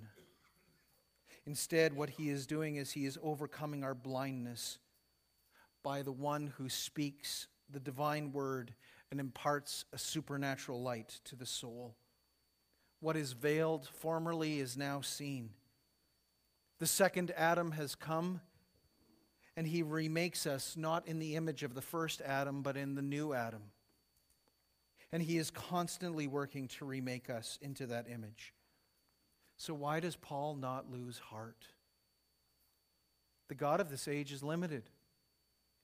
Instead, 1.47 1.93
what 1.93 2.09
he 2.09 2.29
is 2.29 2.45
doing 2.45 2.75
is 2.75 2.91
he 2.91 3.05
is 3.05 3.17
overcoming 3.23 3.81
our 3.81 3.95
blindness 3.95 4.79
by 5.81 6.01
the 6.01 6.11
one 6.11 6.47
who 6.57 6.67
speaks 6.67 7.47
the 7.71 7.79
divine 7.79 8.33
word 8.33 8.73
and 9.09 9.19
imparts 9.21 9.85
a 9.93 9.97
supernatural 9.97 10.81
light 10.81 11.21
to 11.23 11.37
the 11.37 11.45
soul. 11.45 11.95
What 12.99 13.15
is 13.15 13.31
veiled 13.31 13.87
formerly 13.87 14.59
is 14.59 14.75
now 14.75 14.99
seen. 14.99 15.51
The 16.79 16.85
second 16.85 17.31
Adam 17.37 17.71
has 17.71 17.95
come, 17.95 18.41
and 19.55 19.65
he 19.65 19.83
remakes 19.83 20.45
us 20.45 20.75
not 20.75 21.07
in 21.07 21.17
the 21.17 21.37
image 21.37 21.63
of 21.63 21.75
the 21.75 21.81
first 21.81 22.19
Adam, 22.19 22.61
but 22.61 22.75
in 22.75 22.95
the 22.95 23.01
new 23.01 23.33
Adam. 23.33 23.71
And 25.13 25.23
he 25.23 25.37
is 25.37 25.49
constantly 25.49 26.27
working 26.27 26.67
to 26.67 26.83
remake 26.83 27.29
us 27.29 27.57
into 27.61 27.87
that 27.87 28.07
image. 28.09 28.53
So, 29.57 29.73
why 29.73 29.99
does 29.99 30.15
Paul 30.15 30.55
not 30.55 30.91
lose 30.91 31.17
heart? 31.17 31.67
The 33.49 33.55
God 33.55 33.79
of 33.79 33.89
this 33.89 34.07
age 34.07 34.31
is 34.31 34.43
limited, 34.43 34.83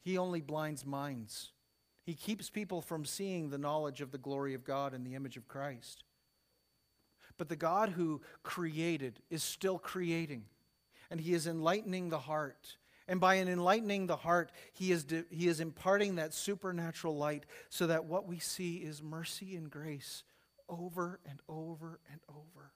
he 0.02 0.18
only 0.18 0.42
blinds 0.42 0.86
minds. 0.86 1.52
He 2.06 2.16
keeps 2.16 2.50
people 2.50 2.82
from 2.82 3.06
seeing 3.06 3.50
the 3.50 3.58
knowledge 3.58 4.02
of 4.02 4.12
the 4.12 4.18
glory 4.18 4.54
of 4.54 4.66
God 4.66 4.94
and 4.94 5.08
the 5.08 5.16
image 5.16 5.38
of 5.38 5.48
Christ. 5.48 6.04
But 7.38 7.48
the 7.48 7.56
God 7.56 7.90
who 7.90 8.22
created 8.44 9.22
is 9.30 9.42
still 9.42 9.80
creating, 9.80 10.44
and 11.10 11.22
He 11.22 11.34
is 11.34 11.48
enlightening 11.48 12.10
the 12.10 12.20
heart. 12.20 12.76
And 13.08 13.20
by 13.20 13.36
an 13.36 13.48
enlightening 13.48 14.08
the 14.08 14.16
heart, 14.16 14.52
he 14.72 14.92
is, 14.92 15.04
de- 15.04 15.26
he 15.30 15.48
is 15.48 15.60
imparting 15.60 16.16
that 16.16 16.34
supernatural 16.34 17.18
light 17.18 17.46
so 17.70 17.88
that 17.88 18.06
what 18.06 18.28
we 18.28 18.40
see 18.40 18.78
is 18.78 19.04
mercy 19.04 19.58
and 19.58 19.70
grace 19.70 20.24
over 20.70 21.20
and 21.30 21.42
over 21.50 22.00
and 22.10 22.22
over. 22.30 22.72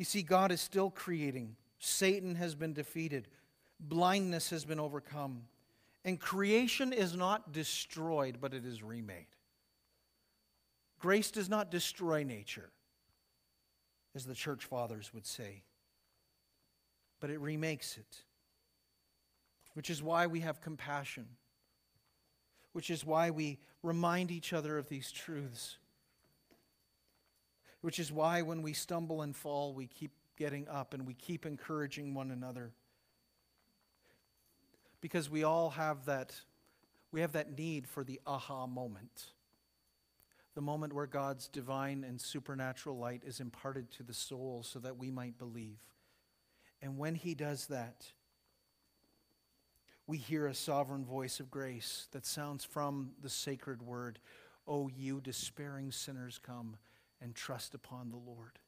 You 0.00 0.06
see, 0.06 0.22
God 0.22 0.50
is 0.50 0.62
still 0.62 0.88
creating. 0.88 1.56
Satan 1.78 2.34
has 2.36 2.54
been 2.54 2.72
defeated, 2.72 3.28
blindness 3.78 4.48
has 4.48 4.64
been 4.64 4.80
overcome. 4.80 5.42
And 6.06 6.18
creation 6.18 6.94
is 6.94 7.14
not 7.14 7.52
destroyed, 7.52 8.38
but 8.40 8.54
it 8.54 8.64
is 8.64 8.82
remade. 8.82 9.26
Grace 11.00 11.30
does 11.30 11.50
not 11.50 11.70
destroy 11.70 12.22
nature, 12.22 12.70
as 14.14 14.24
the 14.24 14.34
church 14.34 14.64
fathers 14.64 15.12
would 15.12 15.26
say, 15.26 15.64
but 17.20 17.28
it 17.28 17.38
remakes 17.38 17.98
it, 17.98 18.22
which 19.74 19.90
is 19.90 20.02
why 20.02 20.26
we 20.26 20.40
have 20.40 20.62
compassion, 20.62 21.26
which 22.72 22.88
is 22.88 23.04
why 23.04 23.28
we 23.28 23.58
remind 23.82 24.30
each 24.30 24.54
other 24.54 24.78
of 24.78 24.88
these 24.88 25.12
truths 25.12 25.76
which 27.80 27.98
is 27.98 28.12
why 28.12 28.42
when 28.42 28.62
we 28.62 28.72
stumble 28.72 29.22
and 29.22 29.34
fall, 29.34 29.72
we 29.72 29.86
keep 29.86 30.12
getting 30.36 30.68
up 30.68 30.94
and 30.94 31.06
we 31.06 31.14
keep 31.14 31.46
encouraging 31.46 32.14
one 32.14 32.30
another. 32.30 32.72
Because 35.00 35.30
we 35.30 35.44
all 35.44 35.70
have 35.70 36.04
that, 36.06 36.34
we 37.10 37.20
have 37.22 37.32
that 37.32 37.56
need 37.56 37.86
for 37.86 38.04
the 38.04 38.20
aha 38.26 38.66
moment. 38.66 39.32
The 40.54 40.60
moment 40.60 40.92
where 40.92 41.06
God's 41.06 41.48
divine 41.48 42.04
and 42.04 42.20
supernatural 42.20 42.98
light 42.98 43.22
is 43.24 43.40
imparted 43.40 43.90
to 43.92 44.02
the 44.02 44.12
soul 44.12 44.62
so 44.62 44.78
that 44.80 44.98
we 44.98 45.10
might 45.10 45.38
believe. 45.38 45.78
And 46.82 46.98
when 46.98 47.14
He 47.14 47.34
does 47.34 47.66
that, 47.68 48.06
we 50.06 50.18
hear 50.18 50.48
a 50.48 50.54
sovereign 50.54 51.04
voice 51.04 51.38
of 51.38 51.50
grace 51.50 52.08
that 52.10 52.26
sounds 52.26 52.64
from 52.64 53.12
the 53.22 53.30
sacred 53.30 53.80
word. 53.80 54.18
O 54.66 54.84
oh, 54.84 54.90
you 54.94 55.20
despairing 55.20 55.92
sinners, 55.92 56.38
come 56.38 56.76
and 57.20 57.34
trust 57.34 57.74
upon 57.74 58.10
the 58.10 58.16
Lord. 58.16 58.58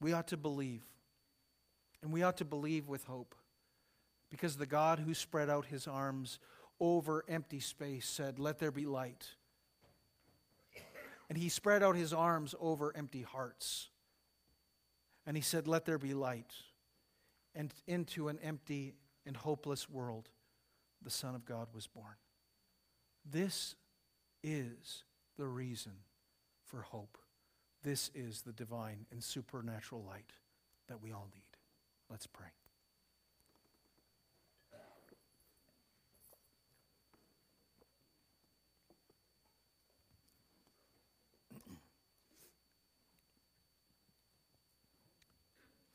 We 0.00 0.12
ought 0.12 0.28
to 0.28 0.36
believe, 0.36 0.84
and 2.02 2.12
we 2.12 2.22
ought 2.22 2.36
to 2.38 2.44
believe 2.44 2.88
with 2.88 3.04
hope, 3.04 3.34
because 4.30 4.56
the 4.56 4.66
God 4.66 5.00
who 5.00 5.14
spread 5.14 5.50
out 5.50 5.66
his 5.66 5.86
arms 5.86 6.38
over 6.80 7.24
empty 7.28 7.60
space 7.60 8.08
said, 8.08 8.38
Let 8.38 8.58
there 8.58 8.70
be 8.70 8.86
light. 8.86 9.26
And 11.28 11.36
he 11.36 11.48
spread 11.48 11.82
out 11.82 11.96
his 11.96 12.12
arms 12.12 12.54
over 12.60 12.92
empty 12.96 13.22
hearts. 13.22 13.90
And 15.26 15.36
he 15.36 15.42
said, 15.42 15.66
Let 15.66 15.84
there 15.84 15.98
be 15.98 16.14
light. 16.14 16.54
And 17.54 17.72
into 17.86 18.28
an 18.28 18.38
empty 18.42 18.94
and 19.26 19.36
hopeless 19.36 19.90
world, 19.90 20.28
the 21.02 21.10
Son 21.10 21.34
of 21.34 21.44
God 21.44 21.68
was 21.74 21.86
born. 21.86 22.14
This 23.30 23.74
is 24.42 25.04
the 25.38 25.46
reason 25.46 25.92
for 26.66 26.82
hope. 26.82 27.16
This 27.82 28.10
is 28.14 28.42
the 28.42 28.52
divine 28.52 29.06
and 29.10 29.22
supernatural 29.22 30.04
light 30.06 30.32
that 30.88 31.00
we 31.02 31.12
all 31.12 31.28
need. 31.32 31.42
Let's 32.10 32.26
pray. 32.26 32.48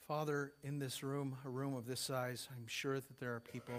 Father, 0.08 0.52
in 0.64 0.80
this 0.80 1.02
room, 1.02 1.38
a 1.46 1.50
room 1.50 1.76
of 1.76 1.88
this 1.88 2.00
size, 2.00 2.48
I'm 2.56 2.68
sure 2.68 2.96
that 2.96 3.20
there 3.20 3.34
are 3.34 3.40
people 3.40 3.74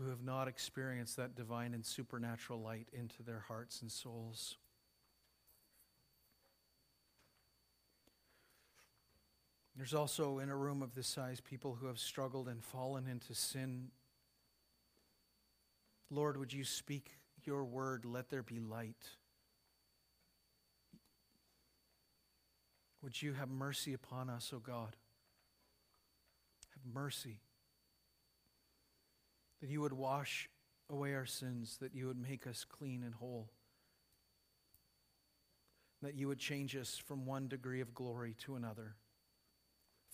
who 0.00 0.08
have 0.08 0.22
not 0.22 0.48
experienced 0.48 1.16
that 1.16 1.34
divine 1.34 1.74
and 1.74 1.84
supernatural 1.84 2.60
light 2.60 2.88
into 2.92 3.22
their 3.22 3.44
hearts 3.48 3.82
and 3.82 3.90
souls. 3.90 4.56
There's 9.76 9.94
also 9.94 10.38
in 10.38 10.48
a 10.48 10.56
room 10.56 10.82
of 10.82 10.94
this 10.94 11.06
size 11.06 11.40
people 11.40 11.76
who 11.80 11.86
have 11.86 11.98
struggled 11.98 12.48
and 12.48 12.62
fallen 12.62 13.06
into 13.06 13.34
sin 13.34 13.90
Lord, 16.10 16.36
would 16.36 16.52
you 16.52 16.64
speak 16.64 17.18
your 17.44 17.64
word? 17.64 18.04
Let 18.04 18.30
there 18.30 18.42
be 18.42 18.58
light. 18.58 19.06
Would 23.02 23.22
you 23.22 23.32
have 23.34 23.48
mercy 23.48 23.94
upon 23.94 24.28
us, 24.28 24.52
O 24.54 24.58
God? 24.58 24.96
Have 26.74 26.94
mercy. 26.94 27.38
That 29.60 29.70
you 29.70 29.80
would 29.80 29.92
wash 29.92 30.48
away 30.88 31.14
our 31.14 31.26
sins, 31.26 31.78
that 31.80 31.94
you 31.94 32.06
would 32.06 32.20
make 32.20 32.46
us 32.46 32.64
clean 32.64 33.02
and 33.02 33.14
whole, 33.14 33.50
that 36.02 36.14
you 36.14 36.28
would 36.28 36.38
change 36.38 36.74
us 36.76 36.96
from 36.96 37.26
one 37.26 37.46
degree 37.46 37.80
of 37.80 37.94
glory 37.94 38.34
to 38.44 38.56
another. 38.56 38.96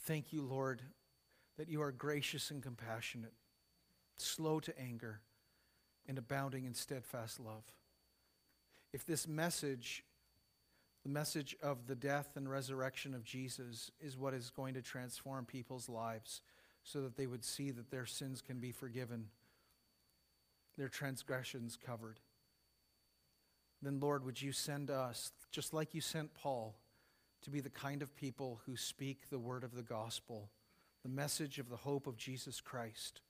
Thank 0.05 0.33
you, 0.33 0.43
Lord, 0.43 0.83
that 1.57 1.69
you 1.69 1.81
are 1.81 1.93
gracious 1.93 2.51
and 2.51 2.63
compassionate, 2.63 3.33
slow 4.19 4.61
to 4.61 4.79
anger, 4.79 5.21
and 6.07 6.19
abounding 6.19 6.65
in 6.65 6.75
steadfast 6.75 7.41
love. 7.41 7.65
If 8.93 9.07
this 9.07 9.27
message, 9.27 10.05
the 11.03 11.09
message 11.09 11.57
of 11.63 11.87
the 11.87 11.97
death 11.97 12.31
and 12.37 12.51
resurrection 12.51 13.15
of 13.15 13.25
Jesus, 13.25 13.91
is 14.01 14.17
what 14.17 14.35
is 14.35 14.51
going 14.51 14.75
to 14.75 14.83
transform 14.83 15.45
people's 15.45 15.89
lives 15.89 16.43
so 16.87 17.03
that 17.03 17.17
they 17.17 17.27
would 17.27 17.45
see 17.45 17.73
that 17.73 17.91
their 17.91 18.07
sins 18.07 18.41
can 18.41 18.61
be 18.61 18.71
forgiven, 18.71 19.27
their 20.79 20.89
transgressions 20.89 21.77
covered, 21.77 22.21
then 23.83 23.99
Lord, 23.99 24.25
would 24.25 24.41
you 24.41 24.53
send 24.53 24.91
us, 24.91 25.33
just 25.51 25.75
like 25.75 25.95
you 25.95 26.01
sent 26.01 26.33
Paul, 26.35 26.77
to 27.43 27.51
be 27.51 27.61
the 27.61 27.69
kind 27.69 28.03
of 28.03 28.17
people 28.17 28.61
who 28.65 28.77
speak 28.77 29.29
the 29.29 29.39
word 29.39 29.65
of 29.65 29.75
the 29.75 29.83
gospel, 29.83 30.49
the 31.03 31.09
message 31.09 31.59
of 31.59 31.69
the 31.69 31.77
hope 31.77 32.07
of 32.07 32.17
Jesus 32.17 32.61
Christ 32.61 33.21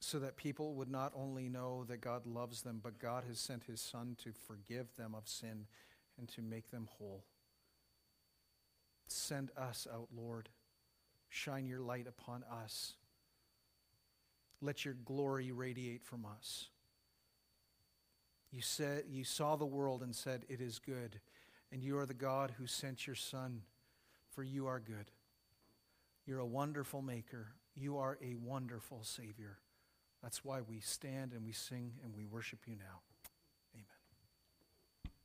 so 0.00 0.18
that 0.20 0.36
people 0.36 0.74
would 0.74 0.90
not 0.90 1.12
only 1.14 1.48
know 1.48 1.84
that 1.88 2.00
God 2.00 2.24
loves 2.24 2.62
them, 2.62 2.80
but 2.82 2.98
God 2.98 3.24
has 3.28 3.38
sent 3.38 3.64
his 3.64 3.80
Son 3.80 4.16
to 4.22 4.32
forgive 4.32 4.94
them 4.96 5.14
of 5.14 5.28
sin 5.28 5.66
and 6.18 6.28
to 6.28 6.42
make 6.42 6.70
them 6.70 6.88
whole. 6.98 7.24
Send 9.08 9.50
us 9.56 9.86
out, 9.92 10.08
Lord. 10.16 10.48
Shine 11.28 11.66
your 11.66 11.80
light 11.80 12.06
upon 12.06 12.44
us. 12.64 12.94
Let 14.60 14.84
your 14.84 14.94
glory 14.94 15.52
radiate 15.52 16.04
from 16.04 16.26
us. 16.26 16.68
You, 18.50 18.62
said, 18.62 19.04
you 19.08 19.24
saw 19.24 19.56
the 19.56 19.66
world 19.66 20.02
and 20.02 20.14
said, 20.14 20.44
It 20.48 20.60
is 20.60 20.78
good. 20.78 21.20
And 21.70 21.82
you 21.82 21.98
are 21.98 22.06
the 22.06 22.14
God 22.14 22.54
who 22.58 22.66
sent 22.66 23.06
your 23.06 23.16
Son, 23.16 23.60
for 24.30 24.42
you 24.42 24.66
are 24.66 24.80
good. 24.80 25.10
You're 26.24 26.38
a 26.38 26.46
wonderful 26.46 27.02
maker. 27.02 27.48
You 27.74 27.98
are 27.98 28.18
a 28.22 28.34
wonderful 28.34 29.00
Savior. 29.02 29.58
That's 30.22 30.44
why 30.44 30.62
we 30.62 30.80
stand 30.80 31.32
and 31.32 31.44
we 31.44 31.52
sing 31.52 31.92
and 32.02 32.16
we 32.16 32.24
worship 32.24 32.60
you 32.66 32.74
now. 32.76 33.00